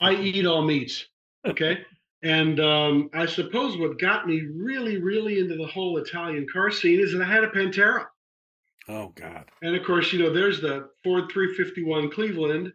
I 0.00 0.14
eat 0.14 0.46
all 0.46 0.62
meats. 0.62 1.06
Okay. 1.46 1.78
and 2.22 2.60
um, 2.60 3.10
I 3.14 3.26
suppose 3.26 3.76
what 3.76 3.98
got 3.98 4.26
me 4.26 4.42
really, 4.54 4.98
really 4.98 5.38
into 5.38 5.56
the 5.56 5.66
whole 5.66 5.98
Italian 5.98 6.46
car 6.52 6.70
scene 6.70 7.00
is 7.00 7.12
that 7.12 7.22
I 7.22 7.30
had 7.30 7.44
a 7.44 7.48
Pantera. 7.48 8.06
Oh 8.90 9.12
God! 9.14 9.44
And 9.60 9.76
of 9.76 9.84
course, 9.84 10.14
you 10.14 10.18
know, 10.18 10.32
there's 10.32 10.62
the 10.62 10.88
Ford 11.04 11.30
351 11.30 12.10
Cleveland, 12.10 12.72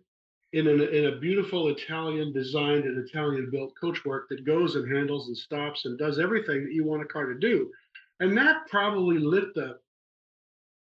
in, 0.53 0.67
an, 0.67 0.81
in 0.81 1.07
a 1.07 1.17
beautiful 1.17 1.67
Italian 1.69 2.31
designed 2.31 2.85
and 2.85 2.97
Italian 2.97 3.49
built 3.51 3.73
coachwork 3.81 4.27
that 4.29 4.45
goes 4.45 4.75
and 4.75 4.95
handles 4.95 5.27
and 5.27 5.35
stops 5.35 5.85
and 5.85 5.97
does 5.97 6.19
everything 6.19 6.63
that 6.63 6.71
you 6.71 6.85
want 6.85 7.01
a 7.01 7.05
car 7.05 7.25
to 7.25 7.39
do. 7.39 7.71
And 8.19 8.37
that 8.37 8.67
probably 8.69 9.17
lit 9.17 9.53
the 9.55 9.79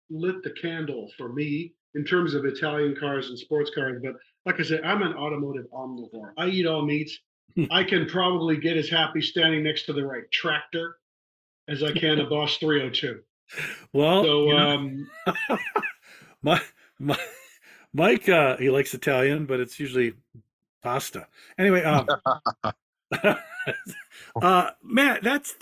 lit 0.09 0.41
the 0.41 0.51
candle 0.51 1.11
for 1.17 1.27
me 1.27 1.73
in 1.95 2.03
terms 2.03 2.33
of 2.33 2.45
Italian 2.45 2.95
cars 2.99 3.29
and 3.29 3.37
sports 3.37 3.71
cars. 3.73 4.01
But 4.03 4.13
like 4.45 4.59
I 4.59 4.63
said, 4.63 4.81
I'm 4.83 5.01
an 5.01 5.13
automotive 5.13 5.65
omnivore. 5.73 6.31
I 6.37 6.47
eat 6.47 6.65
all 6.65 6.85
meats. 6.85 7.17
I 7.71 7.83
can 7.83 8.07
probably 8.07 8.57
get 8.57 8.77
as 8.77 8.89
happy 8.89 9.21
standing 9.21 9.63
next 9.63 9.85
to 9.85 9.93
the 9.93 10.05
right 10.05 10.29
tractor 10.31 10.97
as 11.67 11.83
I 11.83 11.91
can 11.91 12.19
a 12.19 12.25
Boss 12.29 12.57
302. 12.57 13.21
Well, 13.93 14.23
so 14.23 14.51
um, 14.51 15.09
my 16.41 16.61
my 16.99 17.17
Mike, 17.93 18.27
uh, 18.27 18.57
he 18.57 18.69
likes 18.69 18.93
Italian, 18.93 19.45
but 19.45 19.59
it's 19.59 19.79
usually 19.79 20.13
pasta. 20.83 21.27
Anyway, 21.57 21.83
um, 21.83 22.07
uh, 24.41 24.69
Matt, 24.83 25.23
that's 25.23 25.55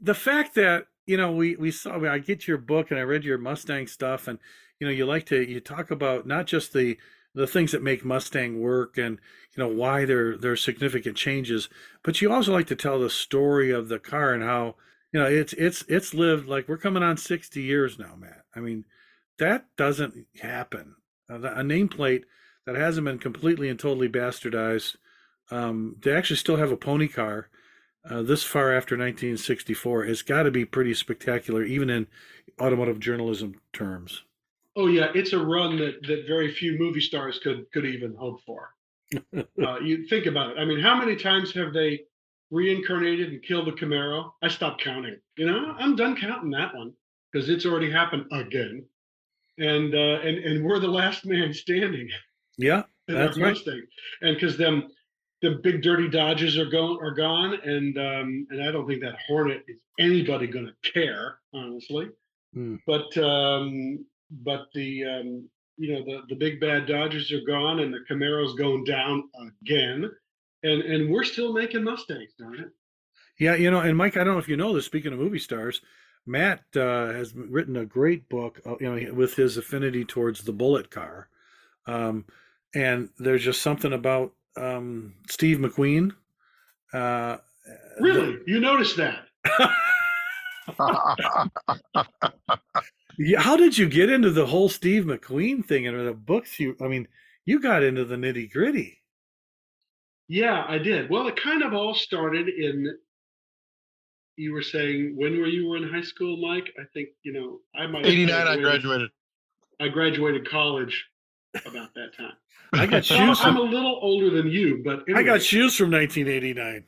the 0.00 0.14
fact 0.14 0.54
that 0.54 0.86
you 1.06 1.16
know 1.16 1.32
we 1.32 1.56
we 1.56 1.70
saw. 1.70 2.02
I 2.06 2.18
get 2.18 2.48
your 2.48 2.58
book 2.58 2.90
and 2.90 2.98
I 2.98 3.02
read 3.02 3.24
your 3.24 3.38
Mustang 3.38 3.86
stuff, 3.86 4.28
and 4.28 4.38
you 4.80 4.86
know 4.86 4.92
you 4.92 5.06
like 5.06 5.26
to 5.26 5.48
you 5.48 5.60
talk 5.60 5.90
about 5.90 6.26
not 6.26 6.46
just 6.46 6.72
the 6.72 6.98
the 7.34 7.46
things 7.46 7.72
that 7.72 7.82
make 7.82 8.04
Mustang 8.04 8.60
work 8.60 8.96
and 8.96 9.18
you 9.54 9.62
know 9.62 9.68
why 9.68 10.04
there 10.04 10.36
there's 10.36 10.62
significant 10.64 11.16
changes, 11.16 11.68
but 12.02 12.20
you 12.20 12.32
also 12.32 12.52
like 12.52 12.66
to 12.68 12.76
tell 12.76 12.98
the 12.98 13.10
story 13.10 13.70
of 13.70 13.88
the 13.88 13.98
car 13.98 14.32
and 14.32 14.42
how 14.42 14.76
you 15.12 15.20
know 15.20 15.26
it's 15.26 15.52
it's 15.54 15.84
it's 15.88 16.14
lived 16.14 16.48
like 16.48 16.68
we're 16.68 16.78
coming 16.78 17.02
on 17.02 17.16
60 17.16 17.60
years 17.60 17.98
now, 17.98 18.14
Matt. 18.16 18.44
I 18.54 18.60
mean 18.60 18.84
that 19.38 19.66
doesn't 19.76 20.26
happen 20.40 20.96
a 21.28 21.38
nameplate 21.38 22.22
that 22.64 22.76
hasn't 22.76 23.04
been 23.04 23.18
completely 23.18 23.68
and 23.68 23.78
totally 23.78 24.08
bastardized. 24.08 24.96
Um, 25.48 25.96
to 26.02 26.12
actually 26.12 26.38
still 26.38 26.56
have 26.56 26.72
a 26.72 26.76
pony 26.76 27.06
car 27.06 27.48
uh, 28.08 28.22
this 28.22 28.42
far 28.42 28.72
after 28.72 28.96
1964 28.96 30.04
has 30.04 30.22
got 30.22 30.42
to 30.42 30.50
be 30.50 30.64
pretty 30.64 30.92
spectacular, 30.94 31.62
even 31.62 31.88
in 31.88 32.08
automotive 32.60 32.98
journalism 32.98 33.60
terms. 33.72 34.24
Oh 34.76 34.88
yeah, 34.88 35.08
it's 35.14 35.32
a 35.32 35.38
run 35.38 35.76
that 35.78 36.02
that 36.06 36.24
very 36.26 36.52
few 36.52 36.78
movie 36.78 37.00
stars 37.00 37.38
could 37.38 37.66
could 37.72 37.86
even 37.86 38.14
hope 38.14 38.40
for. 38.44 38.70
uh, 39.36 39.80
you 39.80 40.06
think 40.06 40.26
about 40.26 40.50
it. 40.50 40.58
I 40.58 40.64
mean, 40.64 40.80
how 40.80 40.96
many 40.98 41.16
times 41.16 41.54
have 41.54 41.72
they 41.72 42.00
reincarnated 42.50 43.30
and 43.32 43.42
killed 43.42 43.66
the 43.66 43.72
Camaro? 43.72 44.32
I 44.42 44.48
stopped 44.48 44.82
counting. 44.82 45.18
You 45.36 45.46
know, 45.46 45.74
I'm 45.78 45.96
done 45.96 46.16
counting 46.16 46.50
that 46.50 46.74
one 46.74 46.92
because 47.32 47.48
it's 47.48 47.66
already 47.66 47.90
happened 47.90 48.26
again 48.32 48.84
and 49.58 49.94
uh, 49.94 50.20
and 50.22 50.38
and 50.38 50.64
we're 50.64 50.78
the 50.78 50.88
last 50.88 51.24
man 51.24 51.52
standing. 51.52 52.08
Yeah, 52.58 52.82
that's 53.08 53.38
right. 53.38 53.54
Mustang. 53.54 53.82
And 54.22 54.36
because 54.36 54.56
them 54.56 54.88
the 55.42 55.60
big 55.62 55.82
dirty 55.82 56.08
Dodges 56.08 56.58
are 56.58 56.66
gone 56.66 56.98
are 57.02 57.12
gone, 57.12 57.54
and 57.64 57.96
um, 57.98 58.46
and 58.50 58.62
I 58.62 58.70
don't 58.70 58.86
think 58.86 59.02
that 59.02 59.16
Hornet 59.26 59.64
is 59.68 59.78
anybody 59.98 60.46
going 60.46 60.66
to 60.66 60.92
care, 60.92 61.38
honestly. 61.54 62.08
Mm. 62.54 62.80
But 62.86 63.16
um, 63.18 64.04
but 64.30 64.66
the 64.74 65.04
um, 65.04 65.48
you 65.76 65.92
know 65.92 66.04
the 66.04 66.22
the 66.28 66.34
big 66.34 66.60
bad 66.60 66.86
Dodges 66.86 67.30
are 67.32 67.44
gone, 67.46 67.80
and 67.80 67.92
the 67.92 68.00
Camaro's 68.08 68.54
going 68.54 68.84
down 68.84 69.24
again, 69.62 70.10
and 70.62 70.82
and 70.82 71.10
we're 71.10 71.24
still 71.24 71.52
making 71.52 71.84
Mustangs, 71.84 72.32
darn 72.38 72.60
it. 72.60 72.70
Yeah, 73.38 73.54
you 73.54 73.70
know, 73.70 73.80
and 73.80 73.96
Mike, 73.96 74.16
I 74.16 74.24
don't 74.24 74.34
know 74.34 74.38
if 74.38 74.48
you 74.48 74.56
know 74.56 74.72
this. 74.72 74.86
Speaking 74.86 75.12
of 75.12 75.18
movie 75.18 75.38
stars, 75.38 75.80
Matt 76.26 76.64
uh, 76.74 77.12
has 77.12 77.34
written 77.34 77.76
a 77.76 77.84
great 77.84 78.28
book, 78.28 78.60
uh, 78.66 78.76
you 78.80 78.90
know, 78.90 79.12
with 79.12 79.34
his 79.34 79.56
affinity 79.56 80.04
towards 80.04 80.42
the 80.42 80.52
Bullitt 80.52 80.90
car, 80.90 81.28
um, 81.86 82.24
and 82.74 83.10
there's 83.18 83.44
just 83.44 83.62
something 83.62 83.92
about 83.92 84.32
um, 84.56 85.14
Steve 85.28 85.58
McQueen. 85.58 86.12
Uh, 86.92 87.36
really, 88.00 88.38
you 88.46 88.60
noticed 88.60 88.96
that? 88.96 89.26
yeah, 93.18 93.40
how 93.40 93.56
did 93.56 93.76
you 93.76 93.88
get 93.88 94.10
into 94.10 94.30
the 94.30 94.46
whole 94.46 94.68
Steve 94.68 95.04
McQueen 95.04 95.64
thing 95.64 95.86
and 95.86 96.06
the 96.06 96.12
books? 96.12 96.58
You, 96.58 96.76
I 96.80 96.88
mean, 96.88 97.08
you 97.44 97.60
got 97.60 97.82
into 97.82 98.04
the 98.04 98.16
nitty 98.16 98.52
gritty. 98.52 99.02
Yeah, 100.28 100.64
I 100.68 100.78
did. 100.78 101.08
Well, 101.08 101.28
it 101.28 101.40
kind 101.40 101.62
of 101.62 101.72
all 101.72 101.94
started 101.94 102.48
in 102.48 102.96
you 104.36 104.52
were 104.52 104.62
saying 104.62 105.14
when 105.16 105.38
were 105.38 105.46
you 105.46 105.68
were 105.68 105.76
in 105.76 105.88
high 105.88 106.02
school, 106.02 106.36
Mike? 106.36 106.72
I 106.78 106.84
think 106.92 107.08
you 107.22 107.32
know 107.32 107.60
I 107.74 107.86
might. 107.86 108.04
Eighty 108.04 108.26
nine. 108.26 108.46
I 108.46 108.56
graduated. 108.56 109.10
I 109.80 109.88
graduated 109.88 110.48
college 110.48 111.06
about 111.66 111.94
that 111.94 112.16
time. 112.16 112.32
I 112.72 112.86
got 112.86 113.04
shoes. 113.04 113.38
I'm 113.42 113.56
a 113.56 113.62
little 113.62 113.98
older 114.02 114.30
than 114.30 114.48
you, 114.48 114.82
but 114.84 115.04
anyway. 115.08 115.20
I 115.20 115.22
got 115.22 115.40
shoes 115.40 115.76
from 115.76 115.90
1989. 115.92 116.84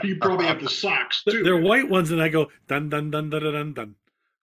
you 0.04 0.16
probably 0.16 0.46
have 0.46 0.60
the 0.60 0.68
socks 0.68 1.24
too. 1.24 1.42
They're 1.42 1.56
white 1.56 1.88
ones, 1.88 2.10
and 2.10 2.20
I 2.20 2.28
go 2.28 2.48
dun 2.68 2.88
dun 2.88 3.10
dun 3.10 3.30
dun 3.30 3.42
dun 3.42 3.72
dun 3.72 3.94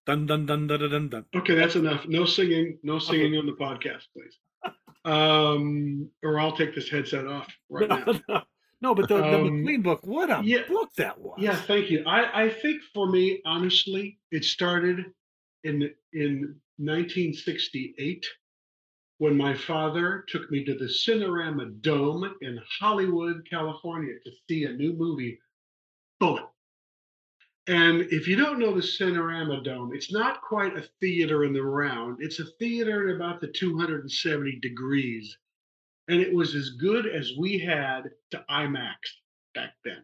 dun 0.05 0.25
dun 0.25 0.45
dun 0.45 0.67
dun 0.67 0.89
dun 0.89 1.09
dun. 1.09 1.25
Okay, 1.35 1.55
that's 1.55 1.75
enough. 1.75 2.07
No 2.07 2.25
singing. 2.25 2.77
No 2.83 2.99
singing 2.99 3.37
on 3.37 3.45
the 3.45 3.53
podcast, 3.53 4.03
please. 4.13 4.37
Um, 5.05 6.09
or 6.23 6.39
I'll 6.39 6.55
take 6.55 6.73
this 6.73 6.89
headset 6.89 7.27
off 7.27 7.47
right 7.69 7.89
now. 8.27 8.43
No, 8.81 8.93
but 8.93 9.07
the, 9.07 9.17
the 9.17 9.35
um, 9.35 9.63
McQueen 9.63 9.83
book, 9.83 10.01
what 10.03 10.29
a 10.29 10.41
yeah, 10.43 10.59
book 10.67 10.89
that 10.97 11.19
was. 11.19 11.37
Yeah, 11.39 11.55
thank 11.55 11.89
you. 11.89 12.03
I, 12.05 12.45
I 12.45 12.49
think 12.49 12.81
for 12.93 13.09
me, 13.09 13.41
honestly, 13.45 14.19
it 14.31 14.43
started 14.43 15.05
in 15.63 15.89
in 16.13 16.55
1968 16.77 18.25
when 19.17 19.37
my 19.37 19.55
father 19.55 20.25
took 20.27 20.51
me 20.51 20.65
to 20.65 20.75
the 20.75 20.85
Cinerama 20.85 21.81
Dome 21.81 22.35
in 22.41 22.59
Hollywood, 22.79 23.47
California, 23.49 24.13
to 24.25 24.31
see 24.49 24.65
a 24.65 24.73
new 24.73 24.93
movie, 24.93 25.39
Bullitt. 26.19 26.45
And 27.67 28.01
if 28.11 28.27
you 28.27 28.35
don't 28.35 28.59
know 28.59 28.73
the 28.73 28.81
Cinerama 28.81 29.63
Dome, 29.63 29.91
it's 29.93 30.11
not 30.11 30.41
quite 30.41 30.77
a 30.77 30.87
theater 30.99 31.45
in 31.45 31.53
the 31.53 31.63
round. 31.63 32.17
It's 32.21 32.39
a 32.39 32.45
theater 32.59 33.09
at 33.09 33.15
about 33.15 33.41
the 33.41 33.47
270 33.47 34.59
degrees 34.59 35.35
and 36.07 36.21
it 36.21 36.33
was 36.33 36.55
as 36.55 36.71
good 36.71 37.07
as 37.07 37.31
we 37.37 37.57
had 37.57 38.03
to 38.31 38.45
IMAX 38.49 38.95
back 39.53 39.73
then. 39.83 40.03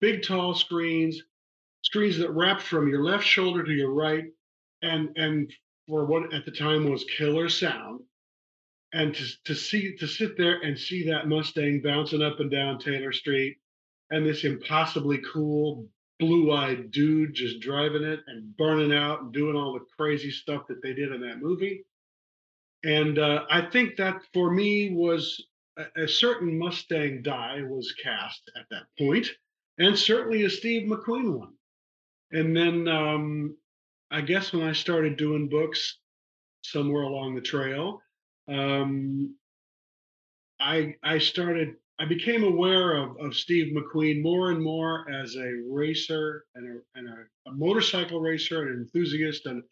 Big 0.00 0.22
tall 0.22 0.54
screens, 0.54 1.22
screens 1.82 2.18
that 2.18 2.30
wrapped 2.30 2.62
from 2.62 2.88
your 2.88 3.02
left 3.02 3.24
shoulder 3.24 3.62
to 3.62 3.72
your 3.72 3.92
right, 3.92 4.24
and 4.82 5.10
and 5.16 5.52
for 5.86 6.04
what 6.04 6.32
at 6.34 6.44
the 6.44 6.50
time 6.50 6.90
was 6.90 7.04
killer 7.04 7.48
sound. 7.48 8.00
And 8.92 9.14
to 9.14 9.24
to 9.44 9.54
see 9.54 9.96
to 9.96 10.06
sit 10.06 10.36
there 10.36 10.60
and 10.60 10.78
see 10.78 11.08
that 11.08 11.28
Mustang 11.28 11.80
bouncing 11.82 12.22
up 12.22 12.40
and 12.40 12.50
down 12.50 12.78
Taylor 12.78 13.12
Street, 13.12 13.56
and 14.10 14.26
this 14.26 14.44
impossibly 14.44 15.20
cool 15.32 15.88
blue-eyed 16.22 16.92
dude 16.92 17.34
just 17.34 17.58
driving 17.58 18.04
it 18.04 18.20
and 18.28 18.56
burning 18.56 18.96
out 18.96 19.22
and 19.22 19.32
doing 19.32 19.56
all 19.56 19.72
the 19.72 19.84
crazy 19.98 20.30
stuff 20.30 20.68
that 20.68 20.80
they 20.80 20.94
did 20.94 21.10
in 21.10 21.20
that 21.20 21.42
movie. 21.42 21.84
And 22.84 23.18
uh, 23.18 23.44
I 23.50 23.62
think 23.62 23.96
that 23.96 24.22
for 24.32 24.48
me 24.48 24.94
was 24.94 25.44
a, 25.76 26.04
a, 26.04 26.08
certain 26.08 26.56
Mustang 26.56 27.22
die 27.22 27.62
was 27.68 27.92
cast 28.00 28.40
at 28.56 28.66
that 28.70 28.84
point, 28.96 29.26
and 29.78 29.98
certainly 29.98 30.44
a 30.44 30.50
Steve 30.50 30.88
McQueen 30.88 31.38
one. 31.38 31.54
And 32.30 32.56
then 32.56 32.86
um, 32.86 33.56
I 34.12 34.20
guess 34.20 34.52
when 34.52 34.62
I 34.62 34.72
started 34.72 35.16
doing 35.16 35.48
books 35.48 35.98
somewhere 36.62 37.02
along 37.02 37.34
the 37.34 37.40
trail, 37.40 38.00
um, 38.48 39.34
I 40.60 40.94
I 41.02 41.18
started 41.18 41.74
I 42.02 42.04
became 42.04 42.42
aware 42.42 42.96
of, 42.96 43.16
of 43.20 43.36
Steve 43.36 43.72
McQueen 43.72 44.22
more 44.22 44.50
and 44.50 44.60
more 44.60 45.08
as 45.08 45.36
a 45.36 45.62
racer 45.68 46.44
and 46.56 46.66
a, 46.66 46.98
and 46.98 47.08
a, 47.08 47.48
a 47.48 47.52
motorcycle 47.52 48.20
racer, 48.20 48.62
and 48.62 48.74
an 48.74 48.80
enthusiast, 48.80 49.46
and 49.46 49.62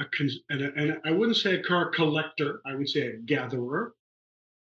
a, 0.00 0.04
and, 0.50 0.62
a, 0.62 0.74
and 0.74 1.00
I 1.04 1.12
wouldn't 1.12 1.36
say 1.36 1.54
a 1.54 1.62
car 1.62 1.90
collector. 1.90 2.60
I 2.66 2.74
would 2.74 2.88
say 2.88 3.06
a 3.06 3.16
gatherer. 3.18 3.94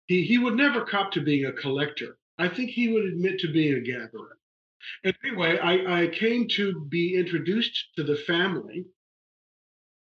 He 0.09 0.25
he 0.25 0.39
would 0.39 0.57
never 0.57 0.85
cop 0.85 1.13
to 1.13 1.21
being 1.21 1.45
a 1.45 1.53
collector. 1.53 2.19
I 2.39 2.49
think 2.49 2.71
he 2.71 2.89
would 2.89 3.05
admit 3.05 3.39
to 3.39 3.53
being 3.53 3.75
a 3.75 3.81
gatherer. 3.81 4.37
Anyway, 5.05 5.59
I, 5.59 6.03
I 6.03 6.07
came 6.09 6.49
to 6.57 6.81
be 6.87 7.15
introduced 7.15 7.87
to 7.95 8.03
the 8.03 8.17
family 8.17 8.85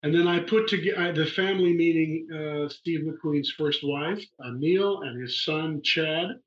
and 0.03 0.13
then 0.13 0.27
I 0.27 0.39
put 0.39 0.67
together 0.67 1.13
the 1.13 1.25
family 1.25 1.73
meeting 1.73 2.27
uh, 2.33 2.69
Steve 2.69 3.05
McQueen's 3.05 3.51
first 3.51 3.83
wife, 3.83 4.23
Neil, 4.53 5.01
and 5.01 5.21
his 5.21 5.43
son, 5.43 5.81
Chad, 5.81 6.39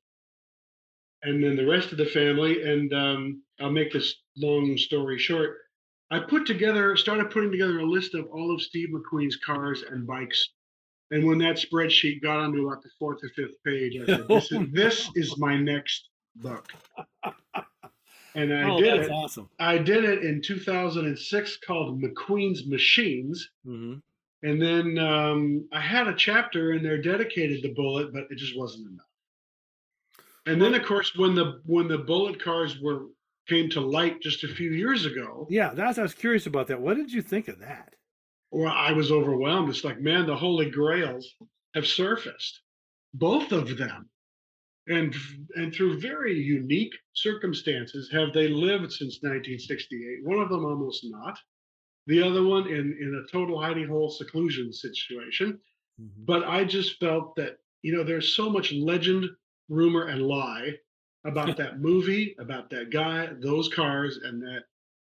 and 1.23 1.43
then 1.43 1.55
the 1.55 1.65
rest 1.65 1.91
of 1.91 1.97
the 1.97 2.05
family. 2.05 2.63
And 2.63 2.93
um, 2.93 3.43
I'll 3.59 3.71
make 3.71 3.91
this 3.91 4.15
long 4.37 4.77
story 4.77 5.17
short. 5.17 5.57
I 6.11 6.19
put 6.19 6.45
together, 6.45 6.95
started 6.95 7.31
putting 7.31 7.51
together 7.51 7.79
a 7.79 7.85
list 7.85 8.13
of 8.13 8.27
all 8.27 8.53
of 8.53 8.61
Steve 8.61 8.89
McQueen's 8.89 9.37
cars 9.37 9.83
and 9.89 10.05
bikes. 10.05 10.49
And 11.11 11.25
when 11.25 11.37
that 11.39 11.55
spreadsheet 11.55 12.21
got 12.21 12.39
onto 12.39 12.67
about 12.67 12.83
the 12.83 12.89
fourth 12.99 13.19
or 13.23 13.29
fifth 13.29 13.55
page, 13.65 13.99
I 14.01 14.05
said, 14.05 14.27
this, 14.27 14.51
is, 14.51 14.59
this 14.71 15.09
is 15.15 15.37
my 15.37 15.57
next 15.57 16.09
book 16.35 16.71
and 18.35 18.53
I 18.53 18.69
oh, 18.69 18.79
did 18.79 19.01
it. 19.01 19.11
Awesome. 19.11 19.49
I 19.59 19.77
did 19.77 20.03
it 20.05 20.23
in 20.23 20.41
2006 20.41 21.57
called 21.65 22.01
McQueen's 22.01 22.67
Machines. 22.67 23.49
Mm-hmm. 23.65 23.99
And 24.47 24.61
then 24.61 24.97
um, 24.97 25.67
I 25.71 25.79
had 25.79 26.07
a 26.07 26.15
chapter 26.15 26.73
in 26.73 26.83
there 26.83 27.01
dedicated 27.01 27.61
to 27.63 27.73
Bullitt, 27.73 28.11
but 28.11 28.23
it 28.29 28.37
just 28.37 28.57
wasn't 28.57 28.89
enough. 28.89 29.05
And 30.45 30.61
then, 30.61 30.73
of 30.73 30.85
course, 30.85 31.15
when 31.15 31.35
the 31.35 31.61
when 31.65 31.87
the 31.87 31.97
Bullitt 31.97 32.43
cars 32.43 32.79
were 32.79 33.07
came 33.47 33.69
to 33.71 33.81
light 33.81 34.21
just 34.21 34.43
a 34.43 34.47
few 34.47 34.71
years 34.71 35.05
ago, 35.05 35.47
yeah, 35.49 35.73
that's 35.73 35.97
I 35.97 36.03
was 36.03 36.13
curious 36.13 36.45
about 36.45 36.67
that. 36.67 36.81
What 36.81 36.97
did 36.97 37.11
you 37.11 37.21
think 37.21 37.47
of 37.47 37.59
that? 37.59 37.93
Well, 38.51 38.71
I 38.71 38.91
was 38.91 39.11
overwhelmed. 39.11 39.69
It's 39.69 39.83
like, 39.83 39.99
man, 39.99 40.27
the 40.27 40.35
holy 40.35 40.69
grails 40.69 41.27
have 41.73 41.87
surfaced, 41.87 42.61
both 43.13 43.51
of 43.51 43.77
them 43.77 44.09
and 44.87 45.15
and 45.55 45.73
through 45.73 45.99
very 45.99 46.37
unique 46.37 46.93
circumstances 47.13 48.09
have 48.11 48.33
they 48.33 48.47
lived 48.47 48.91
since 48.91 49.19
1968 49.21 50.25
one 50.25 50.39
of 50.39 50.49
them 50.49 50.65
almost 50.65 51.05
not 51.05 51.37
the 52.07 52.21
other 52.21 52.43
one 52.43 52.67
in 52.67 52.97
in 52.99 53.23
a 53.23 53.31
total 53.31 53.57
hidey 53.57 53.87
hole 53.87 54.09
seclusion 54.09 54.73
situation 54.73 55.57
mm-hmm. 56.01 56.25
but 56.25 56.43
i 56.45 56.63
just 56.63 56.99
felt 56.99 57.35
that 57.35 57.57
you 57.81 57.95
know 57.95 58.03
there's 58.03 58.35
so 58.35 58.49
much 58.49 58.73
legend 58.73 59.25
rumor 59.69 60.07
and 60.07 60.21
lie 60.21 60.71
about 61.25 61.57
that 61.57 61.79
movie 61.79 62.35
about 62.39 62.69
that 62.69 62.91
guy 62.91 63.29
those 63.41 63.69
cars 63.69 64.19
and 64.23 64.41
that 64.41 64.63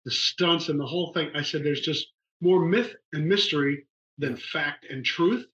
the 0.04 0.10
stunts 0.10 0.68
and 0.68 0.78
the 0.78 0.86
whole 0.86 1.12
thing 1.12 1.30
i 1.34 1.42
said 1.42 1.64
there's 1.64 1.80
just 1.80 2.08
more 2.40 2.64
myth 2.64 2.94
and 3.12 3.26
mystery 3.26 3.86
than 4.18 4.36
fact 4.36 4.86
and 4.90 5.04
truth 5.04 5.46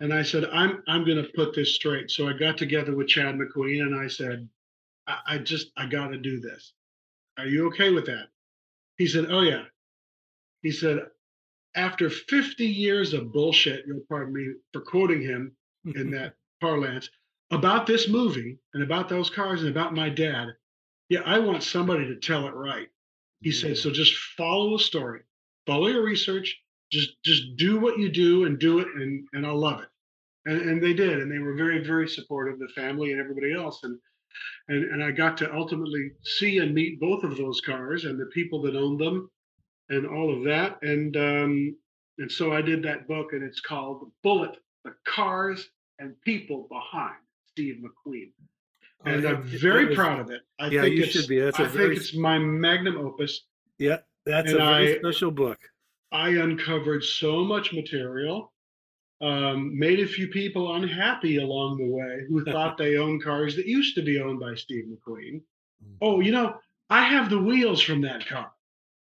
and 0.00 0.12
I 0.12 0.22
said, 0.22 0.44
I'm 0.52 0.82
I'm 0.86 1.04
going 1.04 1.22
to 1.22 1.30
put 1.34 1.54
this 1.54 1.74
straight. 1.74 2.10
So 2.10 2.28
I 2.28 2.32
got 2.32 2.56
together 2.56 2.94
with 2.94 3.08
Chad 3.08 3.34
McQueen 3.34 3.82
and 3.82 3.98
I 3.98 4.06
said, 4.06 4.48
I, 5.06 5.18
I 5.26 5.38
just 5.38 5.72
I 5.76 5.86
got 5.86 6.08
to 6.08 6.18
do 6.18 6.40
this. 6.40 6.72
Are 7.36 7.46
you 7.46 7.66
okay 7.68 7.90
with 7.90 8.06
that? 8.06 8.28
He 8.96 9.06
said, 9.06 9.26
Oh 9.30 9.42
yeah. 9.42 9.64
He 10.62 10.70
said, 10.70 11.06
after 11.76 12.10
50 12.10 12.66
years 12.66 13.12
of 13.12 13.32
bullshit, 13.32 13.84
you'll 13.86 14.02
pardon 14.08 14.34
me 14.34 14.54
for 14.72 14.80
quoting 14.80 15.22
him 15.22 15.52
in 15.84 16.10
that 16.12 16.34
parlance 16.60 17.08
about 17.50 17.86
this 17.86 18.08
movie 18.08 18.58
and 18.74 18.82
about 18.82 19.08
those 19.08 19.30
cars 19.30 19.62
and 19.62 19.70
about 19.70 19.94
my 19.94 20.08
dad. 20.08 20.48
Yeah, 21.08 21.20
I 21.24 21.38
want 21.38 21.62
somebody 21.62 22.06
to 22.06 22.16
tell 22.16 22.46
it 22.46 22.54
right. 22.54 22.88
He 23.40 23.52
said, 23.52 23.78
so 23.78 23.90
just 23.90 24.14
follow 24.36 24.74
a 24.74 24.78
story, 24.78 25.20
follow 25.66 25.86
your 25.86 26.04
research, 26.04 26.60
just 26.90 27.22
just 27.24 27.56
do 27.56 27.78
what 27.78 27.98
you 27.98 28.08
do 28.08 28.44
and 28.44 28.58
do 28.58 28.80
it 28.80 28.88
and 28.96 29.26
and 29.32 29.46
I'll 29.46 29.58
love 29.58 29.80
it. 29.80 29.88
And 30.46 30.60
and 30.62 30.82
they 30.82 30.92
did, 30.92 31.20
and 31.20 31.30
they 31.30 31.38
were 31.38 31.54
very, 31.54 31.84
very 31.84 32.08
supportive, 32.08 32.58
the 32.58 32.68
family 32.74 33.12
and 33.12 33.20
everybody 33.20 33.54
else. 33.54 33.80
And 33.84 33.98
and 34.68 34.84
and 34.92 35.02
I 35.02 35.10
got 35.12 35.36
to 35.38 35.54
ultimately 35.54 36.10
see 36.22 36.58
and 36.58 36.74
meet 36.74 37.00
both 37.00 37.24
of 37.24 37.36
those 37.36 37.60
cars 37.60 38.04
and 38.04 38.18
the 38.20 38.26
people 38.26 38.60
that 38.62 38.76
owned 38.76 39.00
them 39.00 39.30
and 39.88 40.06
all 40.06 40.36
of 40.36 40.44
that. 40.44 40.82
And 40.82 41.16
um 41.16 41.76
and 42.18 42.30
so 42.30 42.52
I 42.52 42.60
did 42.60 42.82
that 42.82 43.06
book 43.06 43.32
and 43.32 43.42
it's 43.42 43.60
called 43.60 44.10
Bullitt: 44.22 44.56
the 44.84 44.94
cars 45.06 45.70
and 45.98 46.20
people 46.22 46.66
behind 46.70 47.16
Steve 47.58 47.82
McQueen. 47.82 48.30
Oh, 49.04 49.10
and 49.10 49.26
I'm 49.26 49.42
very 49.42 49.86
was, 49.86 49.96
proud 49.96 50.20
of 50.20 50.30
it. 50.30 50.42
I 50.60 50.68
yeah, 50.68 50.82
think 50.82 50.94
you 50.94 51.06
should 51.06 51.26
be. 51.26 51.40
That's 51.40 51.58
I 51.58 51.64
a 51.64 51.68
very, 51.68 51.88
think 51.88 52.00
it's 52.00 52.14
my 52.14 52.38
magnum 52.38 52.98
opus. 52.98 53.46
Yeah, 53.78 53.98
that's 54.24 54.52
and 54.52 54.60
a 54.60 54.64
very 54.64 54.94
I, 54.94 54.98
special 54.98 55.32
book. 55.32 55.58
I 56.12 56.28
uncovered 56.28 57.02
so 57.02 57.44
much 57.44 57.72
material, 57.72 58.52
um, 59.20 59.76
made 59.76 59.98
a 59.98 60.06
few 60.06 60.28
people 60.28 60.76
unhappy 60.76 61.38
along 61.38 61.78
the 61.78 61.90
way 61.90 62.20
who 62.28 62.44
thought 62.52 62.78
they 62.78 62.96
owned 62.96 63.24
cars 63.24 63.56
that 63.56 63.66
used 63.66 63.96
to 63.96 64.02
be 64.02 64.20
owned 64.20 64.38
by 64.38 64.54
Steve 64.54 64.84
McQueen. 64.84 65.42
Mm. 65.84 65.96
Oh, 66.00 66.20
you 66.20 66.30
know, 66.30 66.54
I 66.90 67.02
have 67.02 67.28
the 67.28 67.42
wheels 67.42 67.82
from 67.82 68.02
that 68.02 68.24
car. 68.28 68.52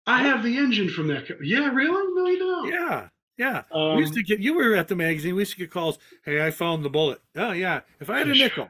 I 0.08 0.24
have 0.24 0.44
the 0.44 0.58
engine 0.58 0.88
from 0.88 1.08
that 1.08 1.28
car. 1.28 1.44
Yeah, 1.44 1.72
really? 1.72 2.14
No, 2.16 2.26
you 2.26 2.40
don't. 2.40 2.72
Yeah. 2.72 3.08
Yeah. 3.40 3.64
Um, 3.72 3.96
we 3.96 4.02
used 4.02 4.14
to 4.16 4.22
get 4.22 4.40
you 4.40 4.54
were 4.54 4.76
at 4.76 4.90
the 4.90 4.96
magazine, 4.96 5.34
we 5.34 5.42
used 5.42 5.54
to 5.54 5.58
get 5.58 5.72
calls, 5.72 5.98
Hey, 6.26 6.46
I 6.46 6.52
found 6.52 6.84
the 6.84 6.90
Bullitt. 6.90 7.22
Oh 7.38 7.54
yeah. 7.54 7.82
If 8.00 8.10
I 8.10 8.20
had 8.20 8.28
a 8.28 8.34
nickel. 8.34 8.70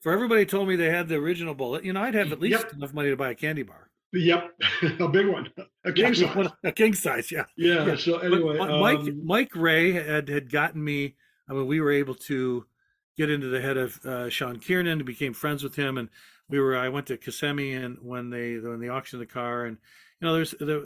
for 0.00 0.12
everybody 0.12 0.46
told 0.46 0.68
me 0.68 0.76
they 0.76 0.90
had 0.90 1.08
the 1.08 1.16
original 1.16 1.54
Bullitt, 1.54 1.84
you 1.84 1.92
know, 1.92 2.02
I'd 2.02 2.14
have 2.14 2.32
at 2.32 2.40
least 2.40 2.62
yep. 2.62 2.72
enough 2.72 2.94
money 2.94 3.10
to 3.10 3.16
buy 3.16 3.30
a 3.30 3.34
candy 3.34 3.62
bar. 3.62 3.90
Yep, 4.12 4.60
a 5.00 5.08
big 5.08 5.26
one, 5.26 5.50
a 5.84 5.92
king 5.92 6.14
yeah, 6.14 6.34
size. 6.34 6.48
A 6.64 6.72
king 6.72 6.94
size, 6.94 7.30
yeah. 7.30 7.44
Yeah. 7.56 7.86
yeah. 7.86 7.96
So 7.96 8.18
anyway, 8.18 8.56
Mike 8.56 8.98
um, 9.00 9.26
Mike 9.26 9.54
Ray 9.54 9.92
had 9.92 10.28
had 10.28 10.50
gotten 10.50 10.82
me. 10.82 11.14
I 11.48 11.52
mean, 11.52 11.66
we 11.66 11.80
were 11.80 11.92
able 11.92 12.14
to 12.14 12.64
get 13.18 13.30
into 13.30 13.48
the 13.48 13.60
head 13.60 13.76
of 13.76 14.04
uh, 14.06 14.30
Sean 14.30 14.58
Kiernan, 14.60 14.98
and 15.00 15.04
became 15.04 15.34
friends 15.34 15.62
with 15.62 15.76
him, 15.76 15.98
and 15.98 16.08
we 16.48 16.58
were. 16.58 16.74
I 16.76 16.88
went 16.88 17.06
to 17.08 17.18
Kissimmee 17.18 17.74
and 17.74 17.98
when 18.00 18.30
they 18.30 18.56
when 18.56 18.80
they 18.80 18.88
auctioned 18.88 19.20
the 19.20 19.26
car, 19.26 19.66
and 19.66 19.76
you 20.20 20.26
know, 20.26 20.34
there's 20.34 20.54
there, 20.58 20.80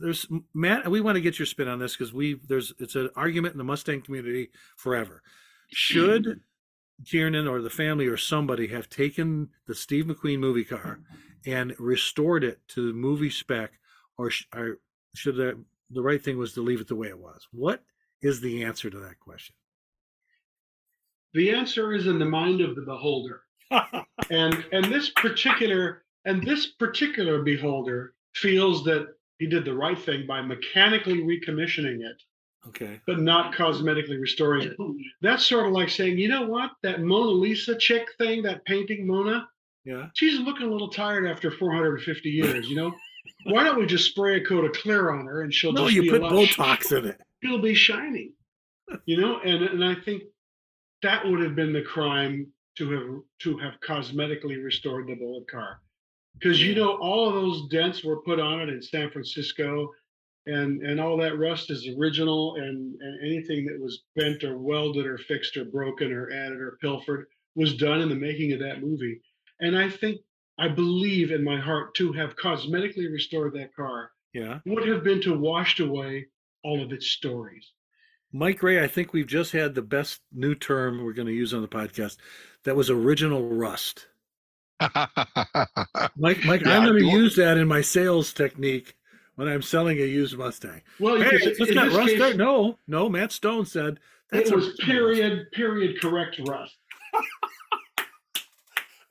there's 0.00 0.26
Matt. 0.54 0.88
We 0.88 1.00
want 1.00 1.16
to 1.16 1.20
get 1.20 1.38
your 1.38 1.46
spin 1.46 1.66
on 1.66 1.80
this 1.80 1.96
because 1.96 2.12
we 2.12 2.34
there's 2.48 2.72
it's 2.78 2.94
an 2.94 3.10
argument 3.16 3.54
in 3.54 3.58
the 3.58 3.64
Mustang 3.64 4.02
community 4.02 4.50
forever. 4.76 5.22
Should 5.70 6.40
Kiernan 7.06 7.46
or 7.46 7.62
the 7.62 7.70
family 7.70 8.06
or 8.06 8.16
somebody 8.16 8.68
have 8.68 8.88
taken 8.88 9.50
the 9.66 9.74
Steve 9.74 10.06
McQueen 10.06 10.38
movie 10.38 10.64
car 10.64 11.00
and 11.46 11.74
restored 11.78 12.44
it 12.44 12.60
to 12.68 12.88
the 12.88 12.92
movie 12.92 13.30
spec, 13.30 13.72
or, 14.16 14.30
sh- 14.30 14.48
or 14.54 14.78
should 15.14 15.36
the 15.36 15.58
the 15.90 16.02
right 16.02 16.22
thing 16.22 16.36
was 16.36 16.52
to 16.52 16.60
leave 16.60 16.80
it 16.80 16.88
the 16.88 16.94
way 16.94 17.08
it 17.08 17.18
was? 17.18 17.48
What 17.50 17.82
is 18.20 18.40
the 18.40 18.62
answer 18.64 18.90
to 18.90 18.98
that 18.98 19.20
question? 19.20 19.54
The 21.34 21.50
answer 21.50 21.94
is 21.94 22.06
in 22.06 22.18
the 22.18 22.24
mind 22.24 22.60
of 22.60 22.74
the 22.74 22.82
beholder, 22.82 23.42
and 24.30 24.64
and 24.72 24.84
this 24.86 25.10
particular 25.10 26.04
and 26.24 26.42
this 26.42 26.66
particular 26.66 27.42
beholder 27.42 28.14
feels 28.34 28.84
that 28.84 29.14
he 29.38 29.46
did 29.46 29.64
the 29.64 29.74
right 29.74 29.98
thing 29.98 30.26
by 30.26 30.42
mechanically 30.42 31.22
recommissioning 31.22 32.00
it 32.00 32.22
Okay. 32.66 33.00
But 33.06 33.20
not 33.20 33.54
cosmetically 33.54 34.20
restoring 34.20 34.62
it. 34.62 34.76
That's 35.22 35.46
sort 35.46 35.66
of 35.66 35.72
like 35.72 35.88
saying, 35.88 36.18
you 36.18 36.28
know 36.28 36.46
what, 36.46 36.70
that 36.82 37.02
Mona 37.02 37.30
Lisa 37.30 37.76
chick 37.76 38.06
thing, 38.18 38.42
that 38.42 38.64
painting 38.64 39.06
Mona, 39.06 39.48
Yeah. 39.84 40.06
She's 40.14 40.38
looking 40.40 40.66
a 40.66 40.70
little 40.70 40.90
tired 40.90 41.26
after 41.26 41.50
450 41.50 42.28
years. 42.28 42.68
You 42.68 42.76
know, 42.76 42.94
why 43.44 43.64
don't 43.64 43.78
we 43.78 43.86
just 43.86 44.10
spray 44.10 44.36
a 44.36 44.44
coat 44.44 44.64
of 44.64 44.72
clear 44.72 45.10
on 45.10 45.26
her 45.26 45.42
and 45.42 45.54
she'll 45.54 45.72
no, 45.72 45.84
just 45.84 45.94
you 45.94 46.02
be 46.02 46.10
put 46.10 46.22
Botox 46.22 46.96
in 46.96 47.06
it. 47.06 47.20
It'll 47.42 47.62
be 47.62 47.74
shiny. 47.74 48.32
You 49.06 49.20
know, 49.20 49.40
and 49.40 49.62
and 49.64 49.84
I 49.84 49.94
think 49.94 50.22
that 51.02 51.24
would 51.24 51.40
have 51.40 51.54
been 51.54 51.72
the 51.72 51.82
crime 51.82 52.46
to 52.78 52.90
have 52.90 53.22
to 53.40 53.58
have 53.58 53.74
cosmetically 53.86 54.62
restored 54.62 55.06
the 55.06 55.14
Bullitt 55.14 55.48
car 55.48 55.80
because 56.38 56.62
you 56.62 56.74
know 56.74 56.96
all 56.96 57.28
of 57.28 57.34
those 57.34 57.68
dents 57.68 58.04
were 58.04 58.22
put 58.22 58.40
on 58.40 58.60
it 58.60 58.68
in 58.68 58.80
San 58.80 59.10
Francisco, 59.10 59.90
and 60.46 60.82
and 60.82 61.00
all 61.00 61.16
that 61.18 61.38
rust 61.38 61.70
is 61.70 61.88
original, 61.98 62.56
and 62.56 62.94
and 63.00 63.20
anything 63.26 63.66
that 63.66 63.80
was 63.80 64.02
bent 64.16 64.44
or 64.44 64.58
welded 64.58 65.06
or 65.06 65.18
fixed 65.18 65.56
or 65.56 65.64
broken 65.64 66.12
or 66.12 66.30
added 66.30 66.58
or 66.60 66.78
pilfered 66.80 67.26
was 67.54 67.76
done 67.76 68.00
in 68.00 68.08
the 68.08 68.14
making 68.14 68.52
of 68.52 68.60
that 68.60 68.80
movie. 68.82 69.20
And 69.60 69.76
I 69.76 69.90
think 69.90 70.20
I 70.58 70.68
believe 70.68 71.30
in 71.32 71.42
my 71.44 71.58
heart 71.60 71.94
to 71.96 72.12
have 72.12 72.36
cosmetically 72.36 73.10
restored 73.10 73.54
that 73.54 73.74
car 73.74 74.10
Yeah. 74.32 74.60
would 74.66 74.86
have 74.88 75.02
been 75.04 75.20
to 75.22 75.36
washed 75.38 75.80
away 75.80 76.26
all 76.64 76.82
of 76.82 76.92
its 76.92 77.06
stories. 77.06 77.70
Mike 78.32 78.62
Ray, 78.62 78.82
I 78.82 78.86
think 78.88 79.12
we've 79.12 79.26
just 79.26 79.52
had 79.52 79.74
the 79.74 79.82
best 79.82 80.20
new 80.32 80.54
term 80.54 81.02
we're 81.02 81.12
going 81.14 81.28
to 81.28 81.32
use 81.34 81.54
on 81.54 81.62
the 81.62 81.68
podcast. 81.68 82.16
That 82.64 82.76
was 82.76 82.90
original 82.90 83.48
rust. 83.48 84.06
Mike, 84.80 86.44
Mike, 86.44 86.60
Yeah, 86.62 86.78
I'm 86.78 86.84
going 86.86 86.98
to 87.02 87.04
use 87.10 87.36
that 87.36 87.56
in 87.56 87.66
my 87.68 87.80
sales 87.80 88.32
technique 88.32 88.94
when 89.38 89.46
I'm 89.46 89.62
selling 89.62 89.98
a 89.98 90.04
used 90.04 90.36
Mustang. 90.36 90.82
Well, 90.98 91.16
Hey, 91.20 91.28
it's 91.32 91.60
in 91.60 91.74
got 91.74 91.92
rust 91.92 92.08
case, 92.10 92.18
there. 92.18 92.34
No, 92.34 92.76
no. 92.88 93.08
Matt 93.08 93.30
Stone 93.30 93.66
said 93.66 94.00
it 94.32 94.52
was 94.52 94.66
rust. 94.66 94.80
period 94.80 95.52
period 95.52 96.00
correct 96.00 96.40
rust. 96.46 96.76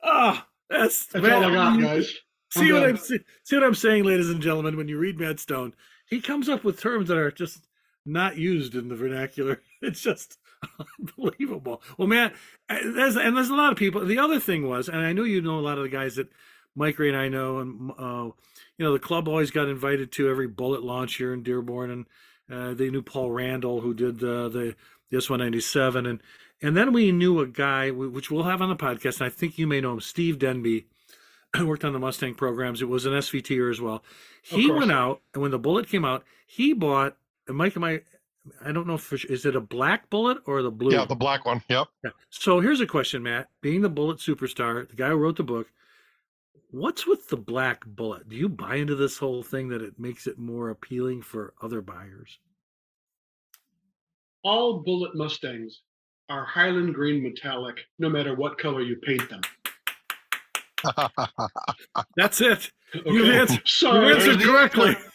Ah, 0.02 0.46
that's 0.70 1.06
That's 1.06 1.22
Matt, 1.22 1.42
all 1.44 1.50
I 1.50 1.54
got, 1.54 1.80
guys. 1.80 2.14
See 2.50 2.68
I'm 2.68 2.74
what 2.74 2.80
done. 2.80 2.88
I'm 2.90 2.96
see, 2.96 3.18
see 3.42 3.56
what 3.56 3.64
I'm 3.64 3.74
saying, 3.74 4.04
ladies 4.04 4.30
and 4.30 4.40
gentlemen. 4.40 4.76
When 4.76 4.88
you 4.88 4.96
read 4.98 5.18
Matt 5.18 5.40
Stone, 5.40 5.74
he 6.08 6.20
comes 6.20 6.48
up 6.48 6.62
with 6.64 6.80
terms 6.80 7.08
that 7.08 7.16
are 7.18 7.30
just 7.30 7.66
not 8.06 8.36
used 8.36 8.74
in 8.74 8.88
the 8.88 8.96
vernacular. 8.96 9.60
It's 9.80 10.00
just 10.00 10.38
unbelievable. 10.98 11.82
Well, 11.96 12.08
Matt, 12.08 12.34
there's 12.68 13.14
and 13.16 13.36
there's 13.36 13.48
a 13.50 13.54
lot 13.54 13.70
of 13.70 13.78
people. 13.78 14.04
The 14.04 14.18
other 14.18 14.40
thing 14.40 14.68
was, 14.68 14.88
and 14.88 14.98
I 14.98 15.12
know 15.12 15.22
you 15.22 15.40
know 15.40 15.58
a 15.58 15.60
lot 15.60 15.78
of 15.78 15.84
the 15.84 15.88
guys 15.90 16.16
that 16.16 16.28
Mike 16.78 16.98
Ray 16.98 17.08
and 17.08 17.16
I 17.16 17.28
know, 17.28 17.58
and 17.58 17.90
uh, 17.98 18.30
you 18.76 18.84
know 18.84 18.92
the 18.92 18.98
club 18.98 19.28
always 19.28 19.50
got 19.50 19.68
invited 19.68 20.12
to 20.12 20.28
every 20.30 20.46
Bullitt 20.46 20.82
launch 20.82 21.16
here 21.16 21.32
in 21.34 21.42
Dearborn, 21.42 21.90
and 21.90 22.06
uh, 22.50 22.74
they 22.74 22.88
knew 22.90 23.02
Paul 23.02 23.30
Randall 23.32 23.80
who 23.80 23.92
did 23.94 24.22
uh, 24.22 24.48
the 24.48 24.74
the 25.10 25.16
S197, 25.18 26.08
and 26.08 26.22
and 26.62 26.76
then 26.76 26.92
we 26.92 27.12
knew 27.12 27.40
a 27.40 27.46
guy 27.46 27.90
which 27.90 28.30
we'll 28.30 28.44
have 28.44 28.62
on 28.62 28.68
the 28.68 28.76
podcast. 28.76 29.20
And 29.20 29.26
I 29.26 29.30
think 29.30 29.58
you 29.58 29.66
may 29.66 29.80
know 29.80 29.92
him, 29.92 30.00
Steve 30.00 30.38
Denby 30.38 30.86
worked 31.64 31.84
on 31.84 31.92
the 31.92 31.98
Mustang 31.98 32.34
programs. 32.34 32.80
It 32.82 32.88
was 32.88 33.06
an 33.06 33.12
SVTer 33.12 33.70
as 33.70 33.80
well. 33.80 34.02
He 34.42 34.70
went 34.70 34.92
out, 34.92 35.20
and 35.34 35.42
when 35.42 35.50
the 35.50 35.58
Bullitt 35.58 35.88
came 35.88 36.04
out, 36.04 36.24
he 36.46 36.72
bought. 36.72 37.16
and 37.46 37.56
Mike, 37.56 37.76
am 37.76 37.84
I? 37.84 38.02
I 38.64 38.72
don't 38.72 38.86
know 38.86 38.94
if 38.94 39.12
it's- 39.12 39.30
is 39.30 39.44
it 39.44 39.54
a 39.56 39.60
black 39.60 40.08
Bullitt 40.08 40.38
or 40.46 40.62
the 40.62 40.70
blue? 40.70 40.90
yeah, 40.92 41.04
the 41.04 41.14
black 41.14 41.44
one. 41.44 41.62
Yep. 41.68 41.88
Yeah. 42.02 42.10
So 42.30 42.60
here's 42.60 42.80
a 42.80 42.86
question, 42.86 43.22
Matt. 43.22 43.48
Being 43.60 43.82
the 43.82 43.90
Bullitt 43.90 44.18
superstar, 44.18 44.88
the 44.88 44.96
guy 44.96 45.08
who 45.10 45.16
wrote 45.16 45.36
the 45.36 45.42
book, 45.42 45.70
what's 46.70 47.06
with 47.06 47.28
the 47.28 47.36
black 47.36 47.84
Bullitt? 47.86 48.28
Do 48.28 48.36
you 48.36 48.48
buy 48.48 48.76
into 48.76 48.94
this 48.94 49.18
whole 49.18 49.42
thing 49.42 49.68
that 49.68 49.82
it 49.82 49.98
makes 49.98 50.26
it 50.26 50.38
more 50.38 50.70
appealing 50.70 51.22
for 51.22 51.54
other 51.62 51.80
buyers? 51.80 52.38
All 54.44 54.80
Bullitt 54.82 55.14
Mustangs 55.14 55.80
are 56.28 56.44
Highland 56.44 56.94
green 56.94 57.22
metallic, 57.22 57.76
no 57.98 58.08
matter 58.08 58.34
what 58.34 58.58
color 58.58 58.82
you 58.82 58.96
paint 58.96 59.28
them. 59.28 59.40
That's 62.16 62.40
it. 62.40 62.70
You 62.94 63.22
Okay? 63.24 63.38
answered, 63.38 63.56
you 63.56 63.62
Sorry. 63.66 64.14
answered 64.14 64.40
correctly. 64.40 64.96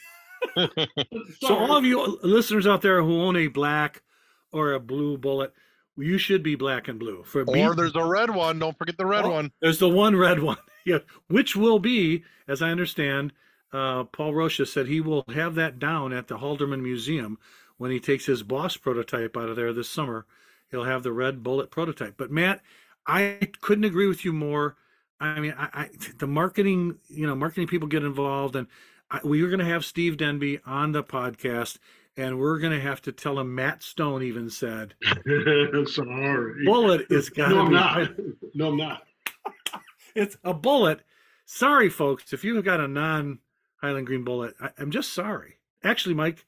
So 1.40 1.56
all 1.56 1.78
of 1.78 1.86
you 1.86 2.20
listeners 2.22 2.68
out 2.68 2.82
there 2.82 3.02
who 3.02 3.22
own 3.22 3.38
a 3.38 3.48
black 3.48 4.04
or 4.52 4.74
a 4.74 4.80
blue 4.80 5.18
Bullitt, 5.18 5.54
you 5.98 6.18
should 6.18 6.44
be 6.44 6.56
black 6.56 6.90
and 6.90 7.00
blue. 7.00 7.24
For 7.24 7.46
B- 7.46 7.64
or 7.64 7.74
there's 7.74 7.96
a 7.96 8.04
red 8.04 8.30
one. 8.30 8.60
Don't 8.60 8.78
forget 8.78 8.98
the 8.98 9.06
red 9.06 9.24
Oh, 9.24 9.32
one. 9.32 9.52
There's 9.62 9.80
the 9.80 9.88
one 9.88 10.18
red 10.18 10.42
one, 10.44 10.58
yeah, 10.86 11.00
which 11.28 11.56
will 11.56 11.80
be, 11.80 12.24
as 12.48 12.62
I 12.62 12.70
understand, 12.70 13.34
uh, 13.72 14.04
Paul 14.06 14.34
Rocha 14.34 14.66
said 14.66 14.88
he 14.88 15.02
will 15.02 15.26
have 15.34 15.56
that 15.56 15.80
down 15.80 16.14
at 16.14 16.28
the 16.28 16.38
Halderman 16.38 16.82
Museum 16.82 17.40
when 17.78 17.92
he 17.92 18.00
takes 18.00 18.26
his 18.26 18.44
Boss 18.44 18.78
prototype 18.78 19.36
out 19.36 19.50
of 19.50 19.56
there 19.56 19.74
this 19.74 19.90
summer. 19.90 20.26
He'll 20.70 20.84
have 20.84 21.04
the 21.04 21.12
red 21.12 21.44
Bullitt 21.44 21.72
prototype. 21.72 22.16
But 22.18 22.32
Matt, 22.32 22.62
I 23.06 23.50
couldn't 23.62 23.84
agree 23.84 24.08
with 24.08 24.24
you 24.24 24.34
more. 24.34 24.78
I 25.20 25.40
mean, 25.40 25.56
I, 25.58 25.70
I 25.74 25.90
the 26.18 26.28
marketing, 26.28 26.98
you 27.08 27.26
know, 27.28 27.36
marketing 27.36 27.68
people 27.68 27.88
get 27.88 28.04
involved, 28.04 28.56
and 28.56 28.68
I, 29.10 29.20
we 29.24 29.42
are 29.42 29.48
going 29.48 29.60
to 29.60 29.66
have 29.66 29.86
Steve 29.86 30.18
Denby 30.18 30.60
on 30.66 30.92
the 30.92 31.04
podcast, 31.04 31.78
and 32.18 32.40
we're 32.40 32.60
going 32.60 32.74
to 32.74 32.82
have 32.82 33.02
to 33.04 33.12
tell 33.12 33.40
him 33.40 33.56
Matt 33.56 33.84
Stone 33.84 34.24
even 34.24 34.50
said 34.50 34.96
Sorry. 35.86 36.66
Bullitt 36.66 37.08
is 37.10 37.30
got 37.30 37.50
no, 37.50 37.60
I'm 37.62 37.68
be 37.68 37.74
not. 37.74 38.10
No, 38.54 38.68
I'm 38.70 38.78
not. 38.78 39.04
it's 40.16 40.38
a 40.44 40.54
Bullitt. 40.54 41.02
Sorry, 41.46 41.90
folks, 41.90 42.34
if 42.34 42.44
you've 42.44 42.64
got 42.64 42.80
a 42.80 42.88
non 42.88 43.40
Highland 43.82 44.08
Green 44.08 44.24
Bullitt, 44.24 44.56
I, 44.62 44.70
I'm 44.78 44.92
just 44.92 45.14
sorry. 45.14 45.58
Actually, 45.84 46.16
Mike, 46.16 46.46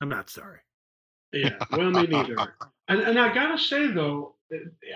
I'm 0.00 0.08
not 0.08 0.30
sorry. 0.30 0.60
Yeah, 1.32 1.56
well, 1.72 1.90
me 1.90 2.06
neither. 2.06 2.36
And 2.88 3.00
and 3.00 3.18
I 3.18 3.32
gotta 3.34 3.58
say 3.58 3.88
though, 3.88 4.34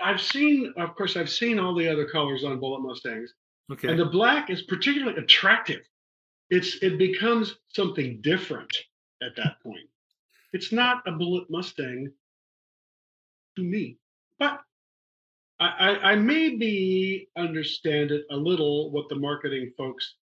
I've 0.03 0.21
seen, 0.21 0.73
of 0.77 0.95
course, 0.95 1.15
I've 1.15 1.29
seen 1.29 1.59
all 1.59 1.75
the 1.75 1.87
other 1.87 2.05
colors 2.07 2.43
on 2.43 2.59
Bullitt 2.59 2.81
Mustangs, 2.81 3.33
Okay. 3.71 3.87
and 3.89 3.99
the 3.99 4.05
black 4.05 4.49
is 4.49 4.63
particularly 4.63 5.17
attractive. 5.17 5.81
It's 6.49 6.75
it 6.81 6.97
becomes 6.97 7.55
something 7.69 8.19
different 8.21 8.75
at 9.21 9.35
that 9.37 9.59
point. 9.63 9.87
It's 10.53 10.71
not 10.71 11.01
a 11.07 11.11
Bullitt 11.11 11.49
Mustang 11.49 12.11
to 13.55 13.63
me, 13.63 13.97
but 14.39 14.59
I, 15.69 16.11
I, 16.11 16.15
maybe 16.15 17.29
understand 17.37 18.11
it 18.11 18.25
a 18.31 18.35
little 18.35 18.91
what 18.91 19.09
the 19.09 19.15
marketing 19.15 19.71
folks 19.77 20.15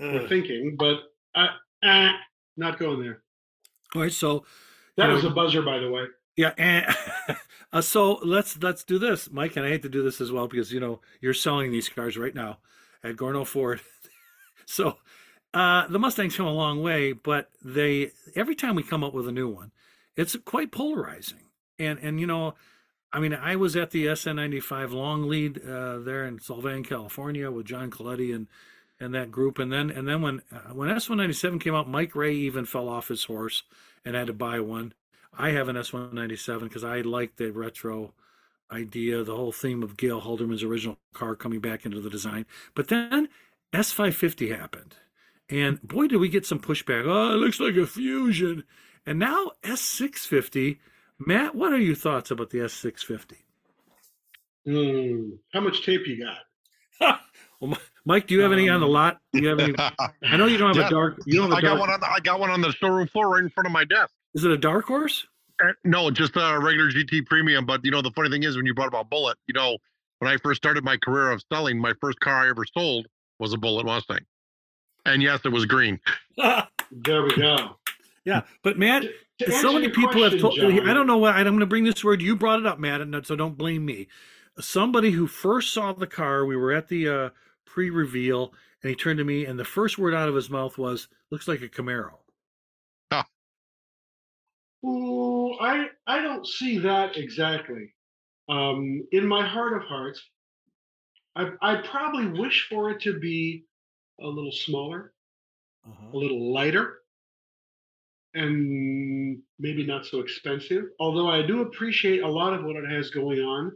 were 0.00 0.26
thinking, 0.28 0.76
but 0.78 1.00
I, 1.34 1.48
uh, 1.82 2.12
not 2.56 2.78
going 2.78 3.00
there. 3.02 3.22
All 3.94 4.02
right, 4.02 4.12
so 4.12 4.44
That 4.96 5.10
was 5.10 5.22
know- 5.22 5.30
a 5.30 5.34
buzzer, 5.34 5.62
by 5.62 5.78
the 5.78 5.90
way. 5.90 6.06
yeah, 6.36 6.52
and, 6.58 6.86
uh, 7.72 7.80
so 7.80 8.14
let's 8.24 8.60
let's 8.62 8.84
do 8.84 8.98
this, 8.98 9.30
Mike. 9.30 9.56
And 9.56 9.64
I 9.64 9.68
hate 9.68 9.82
to 9.82 9.88
do 9.88 10.02
this 10.02 10.20
as 10.20 10.32
well 10.32 10.48
because 10.48 10.72
you 10.72 10.80
know 10.80 11.00
you're 11.20 11.34
selling 11.34 11.70
these 11.70 11.88
cars 11.88 12.16
right 12.16 12.34
now 12.34 12.58
at 13.02 13.16
Gorno 13.16 13.46
Ford. 13.46 13.80
so 14.66 14.96
uh, 15.52 15.86
the 15.88 15.98
Mustangs 15.98 16.36
come 16.36 16.46
a 16.46 16.52
long 16.52 16.82
way, 16.82 17.12
but 17.12 17.50
they 17.64 18.10
every 18.34 18.54
time 18.56 18.74
we 18.74 18.82
come 18.82 19.04
up 19.04 19.14
with 19.14 19.28
a 19.28 19.32
new 19.32 19.48
one, 19.48 19.70
it's 20.16 20.36
quite 20.44 20.72
polarizing. 20.72 21.50
And 21.78 21.98
and 22.00 22.18
you 22.20 22.26
know, 22.26 22.54
I 23.14 23.20
mean, 23.20 23.32
I 23.32 23.54
was 23.54 23.76
at 23.76 23.92
the 23.92 24.06
SN95 24.06 24.90
long 24.90 25.28
lead 25.28 25.64
uh, 25.64 26.00
there 26.00 26.26
in 26.26 26.40
Solvang, 26.40 26.84
California, 26.84 27.48
with 27.48 27.64
John 27.64 27.88
Coletti 27.88 28.34
and 28.34 28.48
and 28.98 29.14
that 29.14 29.30
group. 29.30 29.60
And 29.60 29.72
then 29.72 29.88
and 29.88 30.08
then 30.08 30.20
when 30.20 30.42
uh, 30.52 30.72
when 30.72 30.88
S197 30.88 31.60
came 31.60 31.76
out, 31.76 31.88
Mike 31.88 32.16
Ray 32.16 32.34
even 32.34 32.64
fell 32.64 32.88
off 32.88 33.08
his 33.08 33.24
horse 33.24 33.62
and 34.04 34.16
had 34.16 34.26
to 34.26 34.32
buy 34.32 34.58
one. 34.58 34.94
I 35.38 35.50
have 35.50 35.68
an 35.68 35.76
S197 35.76 36.60
because 36.62 36.82
I 36.82 37.02
like 37.02 37.36
the 37.36 37.52
retro 37.52 38.14
idea, 38.72 39.22
the 39.22 39.36
whole 39.36 39.52
theme 39.52 39.84
of 39.84 39.96
Gale 39.96 40.20
Halderman's 40.20 40.64
original 40.64 40.98
car 41.12 41.36
coming 41.36 41.60
back 41.60 41.86
into 41.86 42.00
the 42.00 42.10
design. 42.10 42.46
But 42.74 42.88
then 42.88 43.28
S550 43.72 44.56
happened. 44.56 44.96
And 45.48 45.80
boy, 45.82 46.08
did 46.08 46.16
we 46.16 46.28
get 46.28 46.46
some 46.46 46.58
pushback. 46.58 47.04
Oh, 47.06 47.34
it 47.34 47.36
looks 47.36 47.60
like 47.60 47.76
a 47.76 47.86
fusion. 47.86 48.64
And 49.06 49.20
now 49.20 49.52
S650. 49.62 50.78
Matt, 51.18 51.54
what 51.54 51.72
are 51.72 51.78
your 51.78 51.94
thoughts 51.94 52.30
about 52.30 52.50
the 52.50 52.58
S650? 52.58 53.34
Hmm. 54.66 55.30
How 55.52 55.60
much 55.60 55.84
tape 55.84 56.06
you 56.06 56.24
got? 56.24 57.18
well, 57.60 57.76
Mike, 58.04 58.26
do 58.26 58.34
you 58.34 58.40
have 58.40 58.52
any 58.52 58.68
on 58.68 58.80
the 58.80 58.86
lot? 58.86 59.18
Do 59.32 59.42
you 59.42 59.48
have 59.48 59.60
any? 59.60 59.74
I 60.24 60.36
know 60.36 60.46
you 60.46 60.56
don't 60.58 60.68
have 60.74 60.76
Yeah. 60.76 60.86
a 60.86 60.90
dark. 60.90 61.20
You 61.26 61.40
don't 61.40 61.50
have 61.50 61.52
a 61.52 61.56
I 61.56 61.60
got 61.60 61.68
dark. 61.76 61.80
one 61.80 61.90
on. 61.90 62.00
The, 62.00 62.06
I 62.10 62.20
got 62.20 62.40
one 62.40 62.50
on 62.50 62.60
the 62.60 62.72
showroom 62.72 63.08
floor 63.08 63.28
right 63.30 63.42
in 63.42 63.50
front 63.50 63.66
of 63.66 63.72
my 63.72 63.84
desk. 63.84 64.12
Is 64.34 64.44
it 64.44 64.50
a 64.50 64.56
dark 64.56 64.86
horse? 64.86 65.26
Uh, 65.62 65.68
No, 65.84 66.10
just 66.10 66.34
a 66.36 66.58
regular 66.60 66.90
GT 66.90 67.26
premium. 67.26 67.66
But 67.66 67.84
you 67.84 67.90
know, 67.90 68.02
the 68.02 68.10
funny 68.12 68.30
thing 68.30 68.42
is, 68.42 68.56
when 68.56 68.66
you 68.66 68.74
brought 68.74 68.88
about 68.88 69.10
Bullitt, 69.10 69.36
you 69.46 69.54
know, 69.54 69.76
when 70.18 70.30
I 70.32 70.36
first 70.38 70.62
started 70.62 70.82
my 70.84 70.96
career 70.96 71.30
of 71.30 71.42
selling, 71.52 71.78
my 71.78 71.92
first 72.00 72.18
car 72.20 72.44
I 72.46 72.48
ever 72.48 72.64
sold 72.76 73.06
was 73.38 73.52
a 73.52 73.58
Bullitt 73.58 73.84
Mustang, 73.86 74.24
and 75.04 75.22
yes, 75.22 75.40
it 75.44 75.52
was 75.52 75.66
green. 75.66 76.00
There 76.96 77.24
we 77.24 77.34
go. 77.34 77.76
Yeah, 78.24 78.42
but 78.62 78.78
Matt, 78.78 79.04
To 79.40 79.52
so 79.52 79.72
many 79.72 79.86
your 79.86 79.94
people 79.94 80.22
have 80.22 80.38
told. 80.38 80.56
John, 80.56 80.88
I 80.88 80.94
don't 80.94 81.06
know 81.06 81.18
why. 81.18 81.32
I'm 81.32 81.44
going 81.44 81.60
to 81.60 81.66
bring 81.66 81.84
this 81.84 82.04
word. 82.04 82.22
You 82.22 82.36
brought 82.36 82.60
it 82.60 82.66
up, 82.66 82.78
Matt, 82.78 83.00
and 83.00 83.26
so 83.26 83.36
don't 83.36 83.58
blame 83.58 83.84
me. 83.84 84.08
Somebody 84.60 85.10
who 85.10 85.26
first 85.26 85.72
saw 85.74 85.92
the 85.92 86.06
car, 86.06 86.44
we 86.44 86.56
were 86.56 86.72
at 86.72 86.88
the 86.88 87.08
uh, 87.08 87.30
pre-reveal, 87.64 88.54
and 88.82 88.90
he 88.90 88.96
turned 88.96 89.18
to 89.18 89.24
me, 89.24 89.44
and 89.44 89.58
the 89.58 89.64
first 89.64 89.98
word 89.98 90.14
out 90.14 90.28
of 90.28 90.34
his 90.34 90.48
mouth 90.48 90.78
was, 90.78 91.08
"Looks 91.30 91.48
like 91.48 91.62
a 91.62 91.68
Camaro." 91.68 92.18
Ooh, 94.86 95.54
I 95.60 95.88
I 96.06 96.20
don't 96.20 96.46
see 96.46 96.78
that 96.78 97.16
exactly. 97.16 97.94
Um, 98.48 99.06
in 99.12 99.26
my 99.26 99.46
heart 99.46 99.72
of 99.72 99.82
hearts, 99.82 100.22
I 101.34 101.52
I 101.62 101.76
probably 101.76 102.26
wish 102.38 102.66
for 102.68 102.90
it 102.90 103.00
to 103.02 103.18
be 103.18 103.64
a 104.20 104.26
little 104.26 104.52
smaller, 104.52 105.14
Uh-huh. 105.86 106.10
a 106.12 106.16
little 106.16 106.52
lighter, 106.52 106.98
and 108.34 109.38
maybe 109.58 109.86
not 109.86 110.04
so 110.06 110.20
expensive. 110.20 110.84
Although 110.98 111.30
I 111.30 111.42
do 111.42 111.62
appreciate 111.62 112.22
a 112.22 112.28
lot 112.28 112.52
of 112.52 112.64
what 112.64 112.76
it 112.76 112.90
has 112.90 113.10
going 113.10 113.40
on. 113.40 113.72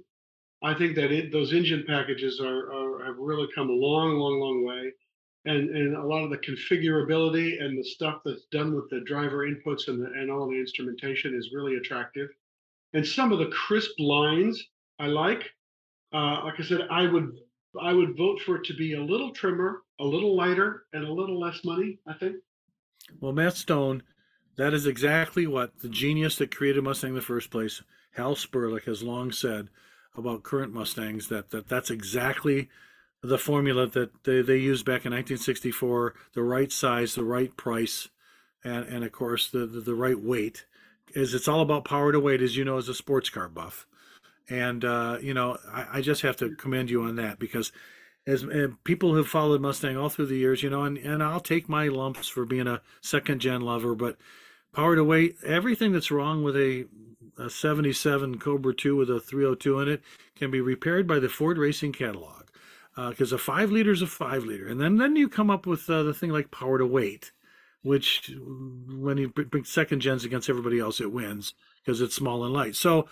I 0.62 0.75
think 0.75 0.97
that 0.97 1.12
it, 1.12 1.31
those 1.31 1.53
engine 1.53 1.85
packages 1.87 2.40
are, 2.40 2.73
are 2.73 3.05
have 3.07 3.16
really 3.18 3.49
come 3.55 3.71
a 3.71 3.73
long, 3.73 4.18
long, 4.18 4.40
long 4.40 4.64
way, 4.64 4.92
and 5.44 5.71
and 5.71 5.97
a 5.97 6.03
lot 6.03 6.25
of 6.25 6.31
the 6.31 6.38
configurability 6.38 7.62
and 7.62 7.79
the 7.79 7.85
stuff 7.85 8.23
that's 8.25 8.47
done 8.51 8.75
with 8.75 8.90
the 8.90 9.01
driver 9.07 9.47
inputs 9.47 9.87
and 9.87 10.03
the, 10.03 10.07
and 10.07 10.31
all 10.31 10.49
the 10.49 10.59
instrumentation 10.59 11.35
is 11.35 11.53
really 11.55 11.77
attractive. 11.77 12.29
And 12.92 13.07
some 13.07 13.33
of 13.33 13.38
the 13.38 13.47
crisp 13.47 13.92
lines 13.99 14.62
I 14.99 15.07
like. 15.07 15.44
Uh, 16.12 16.42
like 16.44 16.59
I 16.59 16.62
said, 16.64 16.88
I 16.90 17.07
would 17.07 17.38
I 17.81 17.92
would 17.92 18.16
vote 18.16 18.40
for 18.40 18.57
it 18.57 18.64
to 18.64 18.75
be 18.75 18.94
a 18.94 19.01
little 19.01 19.31
trimmer, 19.31 19.83
a 20.01 20.05
little 20.05 20.37
lighter, 20.37 20.87
and 20.92 21.05
a 21.05 21.12
little 21.12 21.38
less 21.38 21.64
money. 21.64 21.99
I 22.07 22.14
think. 22.14 22.37
Well, 23.21 23.33
Matt 23.33 23.57
Stone, 23.57 24.03
that 24.59 24.75
is 24.75 24.87
exactly 24.87 25.47
what 25.47 25.79
the 25.79 25.88
genius 25.88 26.37
that 26.37 26.55
created 26.55 26.83
Mustang 26.83 27.11
in 27.11 27.14
the 27.14 27.23
first 27.23 27.49
place, 27.51 27.81
Hal 28.14 28.35
Sperlich, 28.35 28.85
has 28.85 29.05
long 29.05 29.31
said 29.31 29.68
about 30.16 30.42
current 30.42 30.75
Mustangs. 30.75 31.29
That 31.29 31.51
that 31.51 31.68
that's 31.68 31.90
exactly 31.90 32.68
the 33.23 33.38
formula 33.38 33.87
that 33.87 34.25
they, 34.25 34.42
they 34.42 34.59
used 34.59 34.85
back 34.85 35.07
in 35.07 35.12
1964: 35.12 36.14
the 36.35 36.42
right 36.42 36.73
size, 36.73 37.14
the 37.14 37.25
right 37.25 37.57
price, 37.57 38.09
and 38.64 38.85
and 38.87 39.05
of 39.05 39.12
course 39.12 39.49
the 39.49 39.64
the, 39.64 39.81
the 39.81 39.94
right 39.94 40.18
weight. 40.21 40.66
Is 41.14 41.33
it's 41.33 41.49
all 41.49 41.62
about 41.62 41.87
power 41.87 42.12
to 42.12 42.21
weight, 42.21 42.42
as 42.42 42.57
you 42.57 42.64
know, 42.64 42.77
as 42.77 42.88
a 42.88 42.94
sports 42.94 43.31
car 43.31 43.49
buff. 43.49 43.87
And 44.51 44.85
uh, 44.85 45.18
you 45.23 45.33
know, 45.35 45.57
I, 45.73 45.87
I 45.94 46.01
just 46.01 46.23
have 46.23 46.37
to 46.38 46.55
commend 46.57 46.90
you 46.90 47.03
on 47.03 47.14
that 47.16 47.38
because 47.38 47.71
as 48.27 48.44
uh, 48.44 48.68
people 48.85 49.14
who've 49.14 49.27
followed 49.27 49.61
Mustang 49.61 49.97
all 49.97 50.09
through 50.09 50.27
the 50.27 50.37
years, 50.37 50.62
you 50.62 50.68
know, 50.68 50.83
and, 50.83 50.99
and 50.99 51.23
I'll 51.23 51.40
take 51.40 51.68
my 51.68 51.88
lumps 51.88 52.29
for 52.29 52.44
being 52.44 52.66
a 52.66 52.83
second 53.01 53.40
gen 53.40 53.62
lover, 53.62 53.94
but 53.94 54.18
power 54.72 54.96
to 54.96 55.04
weight, 55.04 55.37
everything 55.44 55.92
that's 55.92 56.11
wrong 56.11 56.42
with 56.42 56.57
a, 56.57 56.87
a 57.38 57.50
77 57.50 58.38
Cobra 58.38 58.74
2 58.74 58.96
with 58.96 59.11
a 59.11 59.20
302 59.20 59.81
in 59.81 59.88
it 59.88 60.02
can 60.37 60.50
be 60.50 60.61
repaired 60.61 61.07
by 61.07 61.18
the 61.18 61.28
Ford 61.28 61.59
Racing 61.59 61.92
catalog. 61.92 62.44
Because 62.96 63.33
uh, 63.33 63.37
a 63.37 63.38
five 63.38 63.70
liter 63.70 63.92
is 63.92 64.02
a 64.02 64.09
five 64.09 64.44
liter. 64.44 64.66
And 64.66 64.81
then, 64.81 64.96
then 64.96 65.14
you 65.14 65.28
come 65.28 65.50
up 65.50 65.66
with 65.66 65.88
uh, 65.88 66.02
the 66.02 66.14
thing 66.14 66.31
like 66.31 66.50
power 66.50 66.78
to 66.78 66.87
weight, 66.87 67.31
which 67.83 68.33
when 68.88 69.18
you 69.18 69.28
bring 69.28 69.64
second 69.64 70.00
gens 70.00 70.24
against 70.24 70.50
everybody 70.50 70.81
else, 70.81 71.00
it 71.00 71.12
wins 71.12 71.54
because 71.85 72.00
it's 72.00 72.16
small 72.16 72.44
and 72.44 72.52
light. 72.52 72.74
So 72.74 73.09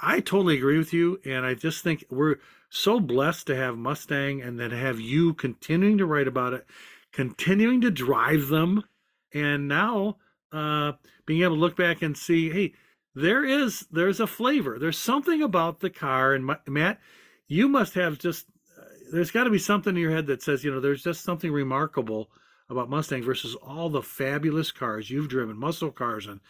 I 0.00 0.20
totally 0.20 0.56
agree 0.56 0.78
with 0.78 0.92
you. 0.92 1.20
And 1.24 1.46
I 1.46 1.54
just 1.54 1.84
think 1.84 2.04
we're 2.10 2.36
so 2.70 2.98
blessed 2.98 3.46
to 3.48 3.56
have 3.56 3.76
Mustang 3.76 4.42
and 4.42 4.58
then 4.58 4.70
have 4.70 5.00
you 5.00 5.34
continuing 5.34 5.98
to 5.98 6.06
write 6.06 6.28
about 6.28 6.52
it, 6.52 6.66
continuing 7.12 7.80
to 7.82 7.90
drive 7.90 8.48
them. 8.48 8.84
And 9.32 9.68
now 9.68 10.16
uh, 10.52 10.92
being 11.26 11.42
able 11.42 11.56
to 11.56 11.60
look 11.60 11.76
back 11.76 12.02
and 12.02 12.16
see, 12.16 12.50
hey, 12.50 12.74
there 13.14 13.44
is 13.44 13.86
there's 13.90 14.20
a 14.20 14.26
flavor. 14.26 14.78
There's 14.78 14.98
something 14.98 15.42
about 15.42 15.80
the 15.80 15.90
car. 15.90 16.34
And 16.34 16.50
Matt, 16.66 17.00
you 17.48 17.68
must 17.68 17.94
have 17.94 18.18
just 18.18 18.46
uh, 18.78 18.84
there's 19.12 19.30
got 19.30 19.44
to 19.44 19.50
be 19.50 19.58
something 19.58 19.94
in 19.94 20.00
your 20.00 20.12
head 20.12 20.26
that 20.26 20.42
says, 20.42 20.64
you 20.64 20.70
know, 20.70 20.80
there's 20.80 21.02
just 21.02 21.24
something 21.24 21.52
remarkable 21.52 22.30
about 22.68 22.88
Mustang 22.88 23.22
versus 23.22 23.56
all 23.56 23.90
the 23.90 24.02
fabulous 24.02 24.70
cars 24.70 25.10
you've 25.10 25.28
driven, 25.28 25.58
muscle 25.58 25.90
cars 25.90 26.26
and 26.26 26.40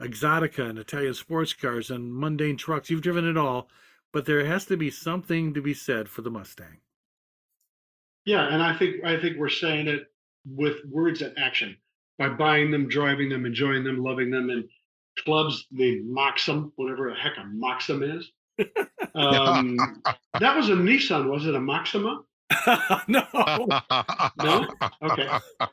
Exotica 0.00 0.68
and 0.68 0.78
Italian 0.78 1.14
sports 1.14 1.52
cars 1.52 1.90
and 1.90 2.14
mundane 2.14 2.56
trucks. 2.56 2.90
You've 2.90 3.02
driven 3.02 3.26
it 3.26 3.36
all, 3.36 3.68
but 4.12 4.26
there 4.26 4.44
has 4.44 4.64
to 4.66 4.76
be 4.76 4.90
something 4.90 5.54
to 5.54 5.62
be 5.62 5.74
said 5.74 6.08
for 6.08 6.22
the 6.22 6.30
Mustang. 6.30 6.78
Yeah, 8.24 8.46
and 8.52 8.62
I 8.62 8.76
think 8.76 9.04
I 9.04 9.18
think 9.18 9.38
we're 9.38 9.48
saying 9.48 9.88
it 9.88 10.10
with 10.44 10.76
words 10.90 11.22
and 11.22 11.38
action 11.38 11.76
by 12.20 12.28
buying 12.28 12.70
them, 12.70 12.86
driving 12.86 13.30
them, 13.30 13.46
enjoying 13.46 13.82
them, 13.82 14.04
loving 14.04 14.30
them, 14.30 14.50
and 14.50 14.68
clubs 15.24 15.66
they 15.72 15.96
the 15.96 16.02
Moxum, 16.02 16.70
whatever 16.76 17.08
the 17.08 17.16
heck 17.16 17.38
a 17.38 17.40
Moxum 17.40 18.16
is. 18.16 18.30
Um, 19.12 19.76
that 20.38 20.54
was 20.54 20.68
a 20.68 20.74
Nissan, 20.74 21.28
was 21.28 21.44
it 21.44 21.56
a 21.56 21.60
Maxima? 21.60 22.22
no. 23.08 23.24
no. 24.38 24.68
Okay. 25.02 25.28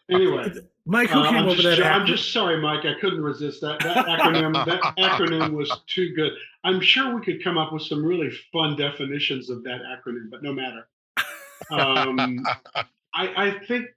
Anyway, 0.09 0.53
Mike, 0.85 1.09
who 1.09 1.19
uh, 1.19 1.29
came 1.29 1.37
I'm 1.37 1.45
over 1.45 1.61
just, 1.61 1.77
that? 1.79 1.91
I'm 1.93 2.07
just 2.07 2.33
sorry, 2.33 2.59
Mike. 2.59 2.85
I 2.85 2.99
couldn't 2.99 3.21
resist 3.21 3.61
that. 3.61 3.79
That 3.81 4.07
acronym. 4.07 4.65
that 4.65 4.81
acronym 4.97 5.51
was 5.51 5.71
too 5.85 6.15
good. 6.15 6.31
I'm 6.63 6.81
sure 6.81 7.13
we 7.13 7.21
could 7.21 7.43
come 7.43 7.59
up 7.59 7.73
with 7.73 7.83
some 7.83 8.03
really 8.03 8.31
fun 8.51 8.75
definitions 8.75 9.51
of 9.51 9.61
that 9.63 9.81
acronym, 9.81 10.31
but 10.31 10.41
no 10.41 10.51
matter. 10.51 10.87
Um, 11.69 12.39
I, 13.13 13.47
I 13.47 13.65
think, 13.67 13.87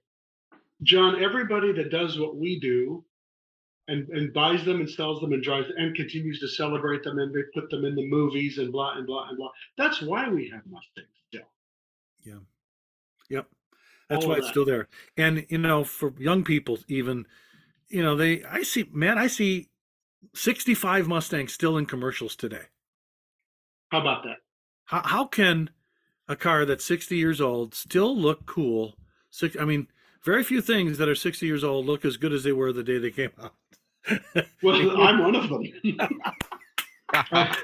John, 0.83 1.23
everybody 1.23 1.71
that 1.73 1.91
does 1.91 2.19
what 2.19 2.35
we 2.35 2.59
do 2.59 3.03
and, 3.87 4.07
and 4.09 4.33
buys 4.33 4.63
them 4.63 4.79
and 4.79 4.89
sells 4.89 5.19
them 5.21 5.33
and 5.33 5.43
drives 5.43 5.67
and 5.75 5.95
continues 5.95 6.39
to 6.39 6.47
celebrate 6.47 7.03
them 7.03 7.19
and 7.19 7.33
they 7.33 7.41
put 7.53 7.69
them 7.69 7.85
in 7.85 7.95
the 7.95 8.07
movies 8.07 8.57
and 8.57 8.71
blah 8.71 8.93
and 8.95 9.05
blah 9.05 9.27
and 9.29 9.37
blah. 9.37 9.49
That's 9.77 10.01
why 10.01 10.29
we 10.29 10.49
have 10.49 10.61
Mustangs 10.65 11.07
still. 11.27 11.47
Yeah. 12.23 12.39
Yep. 13.29 13.47
That's 14.09 14.23
All 14.23 14.29
why 14.29 14.35
of 14.35 14.39
it's 14.39 14.47
that. 14.47 14.53
still 14.53 14.65
there. 14.65 14.87
And 15.17 15.45
you 15.49 15.57
know, 15.57 15.83
for 15.83 16.13
young 16.17 16.43
people, 16.43 16.79
even, 16.87 17.25
you 17.89 18.03
know, 18.03 18.15
they 18.15 18.43
I 18.43 18.63
see 18.63 18.89
man, 18.91 19.17
I 19.17 19.27
see 19.27 19.69
65 20.35 21.07
Mustangs 21.07 21.53
still 21.53 21.77
in 21.77 21.85
commercials 21.85 22.35
today. 22.35 22.65
How 23.89 24.01
about 24.01 24.23
that? 24.23 24.37
How 24.85 25.01
how 25.03 25.25
can 25.25 25.69
a 26.27 26.35
car 26.35 26.65
that's 26.65 26.85
60 26.85 27.15
years 27.15 27.41
old 27.41 27.75
still 27.75 28.17
look 28.17 28.45
cool? 28.45 28.95
Six, 29.29 29.55
I 29.59 29.65
mean, 29.65 29.87
very 30.23 30.43
few 30.43 30.61
things 30.61 30.97
that 30.97 31.09
are 31.09 31.15
60 31.15 31.45
years 31.45 31.63
old 31.63 31.85
look 31.85 32.05
as 32.05 32.17
good 32.17 32.33
as 32.33 32.43
they 32.43 32.51
were 32.51 32.71
the 32.71 32.83
day 32.83 32.97
they 32.97 33.11
came 33.11 33.31
out. 33.41 33.53
Well, 34.63 35.01
I'm 35.01 35.19
one 35.19 35.35
of 35.35 35.49
them. 35.49 35.63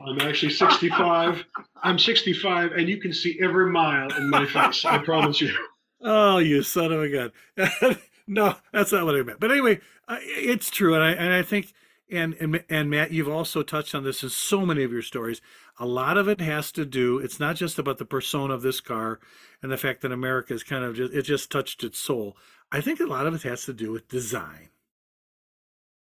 I'm 0.00 0.20
actually 0.20 0.52
65. 0.52 1.44
I'm 1.82 1.98
65, 1.98 2.72
and 2.72 2.88
you 2.88 2.98
can 2.98 3.12
see 3.12 3.38
every 3.42 3.70
mile 3.70 4.12
in 4.16 4.30
my 4.30 4.46
face. 4.46 4.84
I 4.84 4.98
promise 4.98 5.40
you. 5.40 5.52
Oh, 6.00 6.38
you 6.38 6.62
son 6.62 6.92
of 6.92 7.02
a 7.02 7.08
gun! 7.08 7.32
no, 8.26 8.54
that's 8.72 8.92
not 8.92 9.04
what 9.04 9.16
I 9.16 9.22
meant. 9.22 9.40
But 9.40 9.50
anyway, 9.50 9.80
it's 10.08 10.70
true, 10.70 10.94
and 10.94 11.02
I 11.02 11.12
and 11.12 11.32
I 11.32 11.42
think 11.42 11.72
and 12.10 12.34
and 12.34 12.64
and 12.68 12.90
Matt, 12.90 13.10
you've 13.12 13.28
also 13.28 13.62
touched 13.62 13.94
on 13.94 14.04
this 14.04 14.22
in 14.22 14.30
so 14.30 14.64
many 14.64 14.82
of 14.82 14.92
your 14.92 15.02
stories. 15.02 15.40
A 15.78 15.86
lot 15.86 16.16
of 16.16 16.28
it 16.28 16.40
has 16.40 16.72
to 16.72 16.84
do. 16.84 17.18
It's 17.18 17.40
not 17.40 17.56
just 17.56 17.78
about 17.78 17.98
the 17.98 18.04
persona 18.04 18.54
of 18.54 18.62
this 18.62 18.80
car 18.80 19.20
and 19.62 19.70
the 19.70 19.76
fact 19.76 20.02
that 20.02 20.12
America 20.12 20.54
is 20.54 20.62
kind 20.62 20.84
of 20.84 20.94
just 20.96 21.12
it 21.12 21.22
just 21.22 21.50
touched 21.50 21.82
its 21.84 21.98
soul. 21.98 22.36
I 22.70 22.80
think 22.80 23.00
a 23.00 23.06
lot 23.06 23.26
of 23.26 23.34
it 23.34 23.42
has 23.42 23.64
to 23.64 23.72
do 23.72 23.92
with 23.92 24.08
design. 24.08 24.70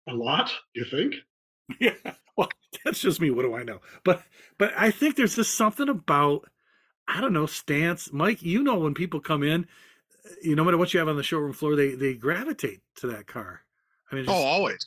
A 0.08 0.14
lot, 0.14 0.52
you 0.74 0.84
think? 0.84 1.14
Yeah, 1.80 1.94
well, 2.36 2.50
that's 2.84 3.00
just 3.00 3.22
me. 3.22 3.30
What 3.30 3.40
do 3.40 3.54
I 3.54 3.62
know? 3.62 3.80
But 4.04 4.22
but 4.58 4.74
I 4.76 4.90
think 4.90 5.16
there's 5.16 5.36
just 5.36 5.54
something 5.54 5.88
about 5.88 6.46
I 7.08 7.22
don't 7.22 7.32
know 7.32 7.46
stance. 7.46 8.12
Mike, 8.12 8.42
you 8.42 8.62
know 8.62 8.76
when 8.76 8.92
people 8.92 9.18
come 9.20 9.42
in, 9.42 9.66
you 10.42 10.54
no 10.54 10.62
matter 10.62 10.76
what 10.76 10.92
you 10.92 10.98
have 11.00 11.08
on 11.08 11.16
the 11.16 11.22
showroom 11.22 11.54
floor, 11.54 11.74
they 11.74 11.94
they 11.94 12.12
gravitate 12.12 12.82
to 12.96 13.06
that 13.06 13.26
car. 13.26 13.62
I 14.12 14.16
mean, 14.16 14.26
oh, 14.28 14.34
always. 14.34 14.86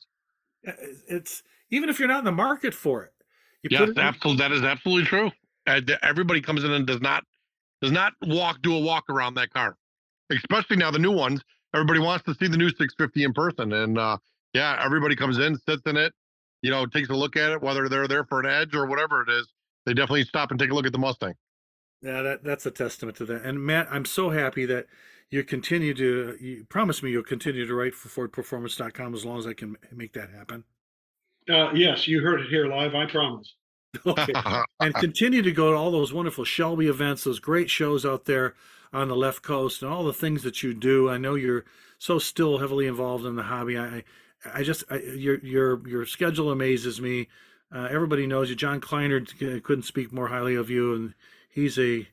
It's 0.63 1.43
even 1.69 1.89
if 1.89 1.99
you're 1.99 2.07
not 2.07 2.19
in 2.19 2.25
the 2.25 2.31
market 2.31 2.73
for 2.73 3.03
it. 3.03 3.13
You 3.63 3.69
Yes, 3.71 3.89
it 3.89 3.97
absolutely. 3.97 4.43
That 4.43 4.51
is 4.51 4.63
absolutely 4.63 5.05
true. 5.05 5.31
Uh, 5.65 5.81
everybody 6.01 6.41
comes 6.41 6.63
in 6.63 6.71
and 6.71 6.85
does 6.85 7.01
not 7.01 7.23
does 7.81 7.91
not 7.91 8.13
walk 8.23 8.61
do 8.61 8.75
a 8.75 8.79
walk 8.79 9.05
around 9.09 9.35
that 9.35 9.51
car, 9.51 9.75
especially 10.31 10.77
now 10.77 10.91
the 10.91 10.99
new 10.99 11.11
ones. 11.11 11.41
Everybody 11.73 11.99
wants 11.99 12.23
to 12.25 12.33
see 12.35 12.47
the 12.47 12.57
new 12.57 12.69
650 12.69 13.23
in 13.23 13.33
person, 13.33 13.73
and 13.73 13.97
uh, 13.97 14.17
yeah, 14.53 14.81
everybody 14.83 15.15
comes 15.15 15.37
in, 15.37 15.57
sits 15.57 15.83
in 15.85 15.97
it, 15.97 16.13
you 16.61 16.71
know, 16.71 16.85
takes 16.85 17.09
a 17.09 17.13
look 17.13 17.35
at 17.35 17.51
it, 17.51 17.61
whether 17.61 17.89
they're 17.89 18.07
there 18.07 18.23
for 18.25 18.39
an 18.39 18.45
edge 18.45 18.73
or 18.73 18.85
whatever 18.85 19.21
it 19.21 19.29
is. 19.29 19.47
They 19.85 19.93
definitely 19.93 20.23
stop 20.23 20.51
and 20.51 20.59
take 20.59 20.71
a 20.71 20.73
look 20.73 20.85
at 20.85 20.91
the 20.91 20.97
Mustang. 20.97 21.33
Yeah, 22.01 22.21
that 22.21 22.43
that's 22.43 22.65
a 22.65 22.71
testament 22.71 23.17
to 23.17 23.25
that. 23.25 23.43
And 23.43 23.63
Matt, 23.63 23.87
I'm 23.91 24.05
so 24.05 24.29
happy 24.29 24.65
that 24.65 24.87
you 25.29 25.43
continue 25.43 25.93
to 25.93 26.37
you 26.39 26.65
promise 26.69 27.03
me 27.03 27.11
you'll 27.11 27.23
continue 27.23 27.65
to 27.65 27.75
write 27.75 27.93
for 27.93 28.27
FordPerformance.com 28.27 29.13
as 29.13 29.25
long 29.25 29.39
as 29.39 29.47
I 29.47 29.53
can 29.53 29.75
make 29.91 30.13
that 30.13 30.29
happen. 30.29 30.63
Uh, 31.49 31.71
yes, 31.73 32.07
you 32.07 32.21
heard 32.21 32.41
it 32.41 32.49
here 32.49 32.67
live. 32.67 32.95
I 32.95 33.05
promise. 33.05 33.53
Okay. 34.05 34.33
and 34.79 34.93
continue 34.95 35.41
to 35.41 35.51
go 35.51 35.71
to 35.71 35.77
all 35.77 35.91
those 35.91 36.13
wonderful 36.13 36.43
Shelby 36.43 36.87
events, 36.87 37.23
those 37.23 37.39
great 37.39 37.69
shows 37.69 38.05
out 38.05 38.25
there 38.25 38.53
on 38.93 39.07
the 39.07 39.15
left 39.15 39.41
coast, 39.41 39.81
and 39.81 39.91
all 39.91 40.03
the 40.03 40.13
things 40.13 40.43
that 40.43 40.61
you 40.61 40.73
do. 40.73 41.09
I 41.09 41.17
know 41.17 41.35
you're 41.35 41.65
so 41.97 42.19
still 42.19 42.59
heavily 42.59 42.85
involved 42.85 43.25
in 43.25 43.35
the 43.35 43.43
hobby. 43.43 43.77
I, 43.77 44.03
I 44.53 44.63
just 44.63 44.83
I, 44.89 44.97
your 44.99 45.39
your 45.39 45.87
your 45.87 46.05
schedule 46.05 46.51
amazes 46.51 47.01
me. 47.01 47.27
Uh, 47.73 47.87
everybody 47.89 48.27
knows 48.27 48.49
you. 48.49 48.55
John 48.55 48.79
Kleiner 48.79 49.21
couldn't 49.21 49.83
speak 49.83 50.13
more 50.13 50.27
highly 50.27 50.55
of 50.55 50.69
you, 50.69 50.93
and 50.93 51.13
he's 51.49 51.79
a 51.79 52.07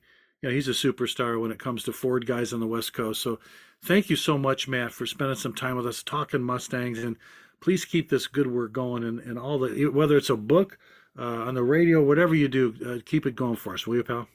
you 0.44 0.50
know, 0.50 0.54
he's 0.54 0.68
a 0.68 0.72
superstar 0.72 1.40
when 1.40 1.50
it 1.50 1.59
comes 1.59 1.85
to 1.85 1.92
Ford 1.92 2.26
guys 2.26 2.52
on 2.52 2.61
the 2.61 2.66
West 2.66 2.92
Coast. 2.92 3.22
So, 3.22 3.40
thank 3.83 4.11
you 4.11 4.16
so 4.16 4.37
much, 4.37 4.68
Matt, 4.68 4.92
for 4.92 5.07
spending 5.07 5.37
some 5.37 5.54
time 5.54 5.74
with 5.74 5.87
us 5.87 6.02
talking 6.02 6.42
Mustangs, 6.42 6.98
and 6.98 7.16
please 7.62 7.87
keep 7.87 8.11
this 8.11 8.26
good 8.26 8.46
work 8.46 8.74
going. 8.74 9.04
And, 9.04 9.20
and 9.20 9.38
all 9.38 9.59
the 9.59 9.87
whether 9.87 10.18
it's 10.18 10.28
a 10.28 10.37
book 10.37 10.76
uh, 11.18 11.22
on 11.22 11.54
the 11.54 11.62
radio, 11.62 12.02
whatever 12.02 12.35
you 12.35 12.48
do, 12.48 12.74
uh, 12.85 12.98
keep 13.07 13.24
it 13.24 13.35
going 13.35 13.57
for 13.57 13.72
us, 13.72 13.87
will 13.87 13.96
you, 13.96 14.04
pal? 14.04 14.28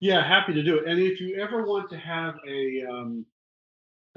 Yeah, 0.00 0.26
happy 0.26 0.52
to 0.52 0.64
do 0.64 0.78
it. 0.78 0.88
And 0.88 0.98
if 0.98 1.20
you 1.20 1.40
ever 1.40 1.64
want 1.64 1.90
to 1.90 1.96
have 1.96 2.34
a 2.44 2.82
um, 2.90 3.24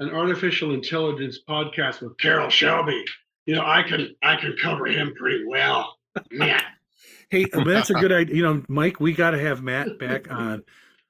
an 0.00 0.10
artificial 0.10 0.74
intelligence 0.74 1.38
podcast 1.48 2.00
with 2.00 2.18
Carroll 2.18 2.48
Shelby, 2.48 3.04
you 3.44 3.54
know, 3.54 3.62
I 3.64 3.84
can 3.84 4.16
I 4.20 4.34
can 4.34 4.56
cover 4.60 4.86
him 4.86 5.14
pretty 5.16 5.44
well. 5.46 5.94
Yeah. 6.32 6.62
hey, 7.28 7.44
that's 7.52 7.90
a 7.90 7.94
good 7.94 8.10
idea. 8.10 8.36
You 8.36 8.42
know, 8.42 8.62
Mike, 8.68 9.00
we 9.00 9.12
got 9.12 9.32
to 9.32 9.38
have 9.38 9.62
Matt 9.62 9.98
back 9.98 10.32
on 10.32 10.64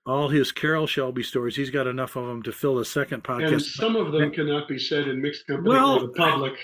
all 0.07 0.29
his 0.29 0.53
Carroll 0.53 0.87
Shelby 0.87 1.23
stories. 1.23 1.57
He's 1.57 1.71
got 1.71 1.87
enough 1.87 2.17
of 2.17 2.27
them 2.27 2.43
to 2.45 2.53
fill 2.53 2.79
a 2.79 2.85
second 2.85 3.25
podcast. 3.25 3.53
And 3.53 3.63
some 3.63 3.97
of 3.97 4.13
them 4.13 4.31
cannot 4.31 4.69
be 4.69 4.79
said 4.79 5.09
in 5.09 5.21
mixed 5.21 5.47
company 5.47 5.69
well, 5.69 6.01
with 6.01 6.15
the 6.15 6.19
public. 6.19 6.55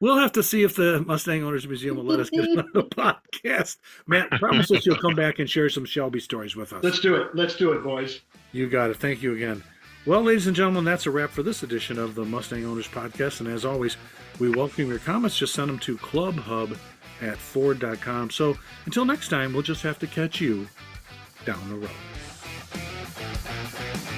We'll 0.00 0.18
have 0.18 0.32
to 0.32 0.42
see 0.42 0.64
if 0.64 0.74
the 0.74 1.04
Mustang 1.06 1.44
Owners 1.44 1.66
Museum 1.66 1.96
will 1.96 2.04
let 2.04 2.18
us 2.18 2.30
get 2.30 2.40
on 2.40 2.68
the 2.74 2.82
podcast. 3.42 3.76
Matt, 4.06 4.30
promise 4.30 4.70
us 4.72 4.84
you'll 4.84 4.96
come 4.96 5.14
back 5.14 5.38
and 5.38 5.48
share 5.48 5.68
some 5.68 5.84
Shelby 5.84 6.18
stories 6.18 6.56
with 6.56 6.72
us. 6.72 6.82
Let's 6.82 7.00
do 7.00 7.14
it. 7.14 7.34
Let's 7.34 7.54
do 7.54 7.72
it, 7.72 7.84
boys. 7.84 8.20
You 8.52 8.68
got 8.68 8.90
it. 8.90 8.96
Thank 8.96 9.22
you 9.22 9.34
again. 9.34 9.62
Well, 10.04 10.22
ladies 10.22 10.48
and 10.48 10.56
gentlemen, 10.56 10.84
that's 10.84 11.06
a 11.06 11.12
wrap 11.12 11.30
for 11.30 11.44
this 11.44 11.62
edition 11.62 11.98
of 11.98 12.16
the 12.16 12.24
Mustang 12.24 12.64
Owners 12.64 12.88
Podcast. 12.88 13.38
And 13.38 13.48
as 13.48 13.64
always, 13.64 13.96
we 14.40 14.50
welcome 14.50 14.88
your 14.88 14.98
comments. 14.98 15.38
Just 15.38 15.54
send 15.54 15.68
them 15.68 15.78
to 15.80 15.96
clubhub 15.98 16.76
at 17.20 17.36
ford.com. 17.36 18.30
So 18.30 18.56
until 18.86 19.04
next 19.04 19.28
time, 19.28 19.52
we'll 19.52 19.62
just 19.62 19.82
have 19.82 20.00
to 20.00 20.08
catch 20.08 20.40
you 20.40 20.66
down 21.44 21.68
the 21.68 21.76
road. 21.76 21.90
Thank 23.22 24.06
you. 24.06 24.11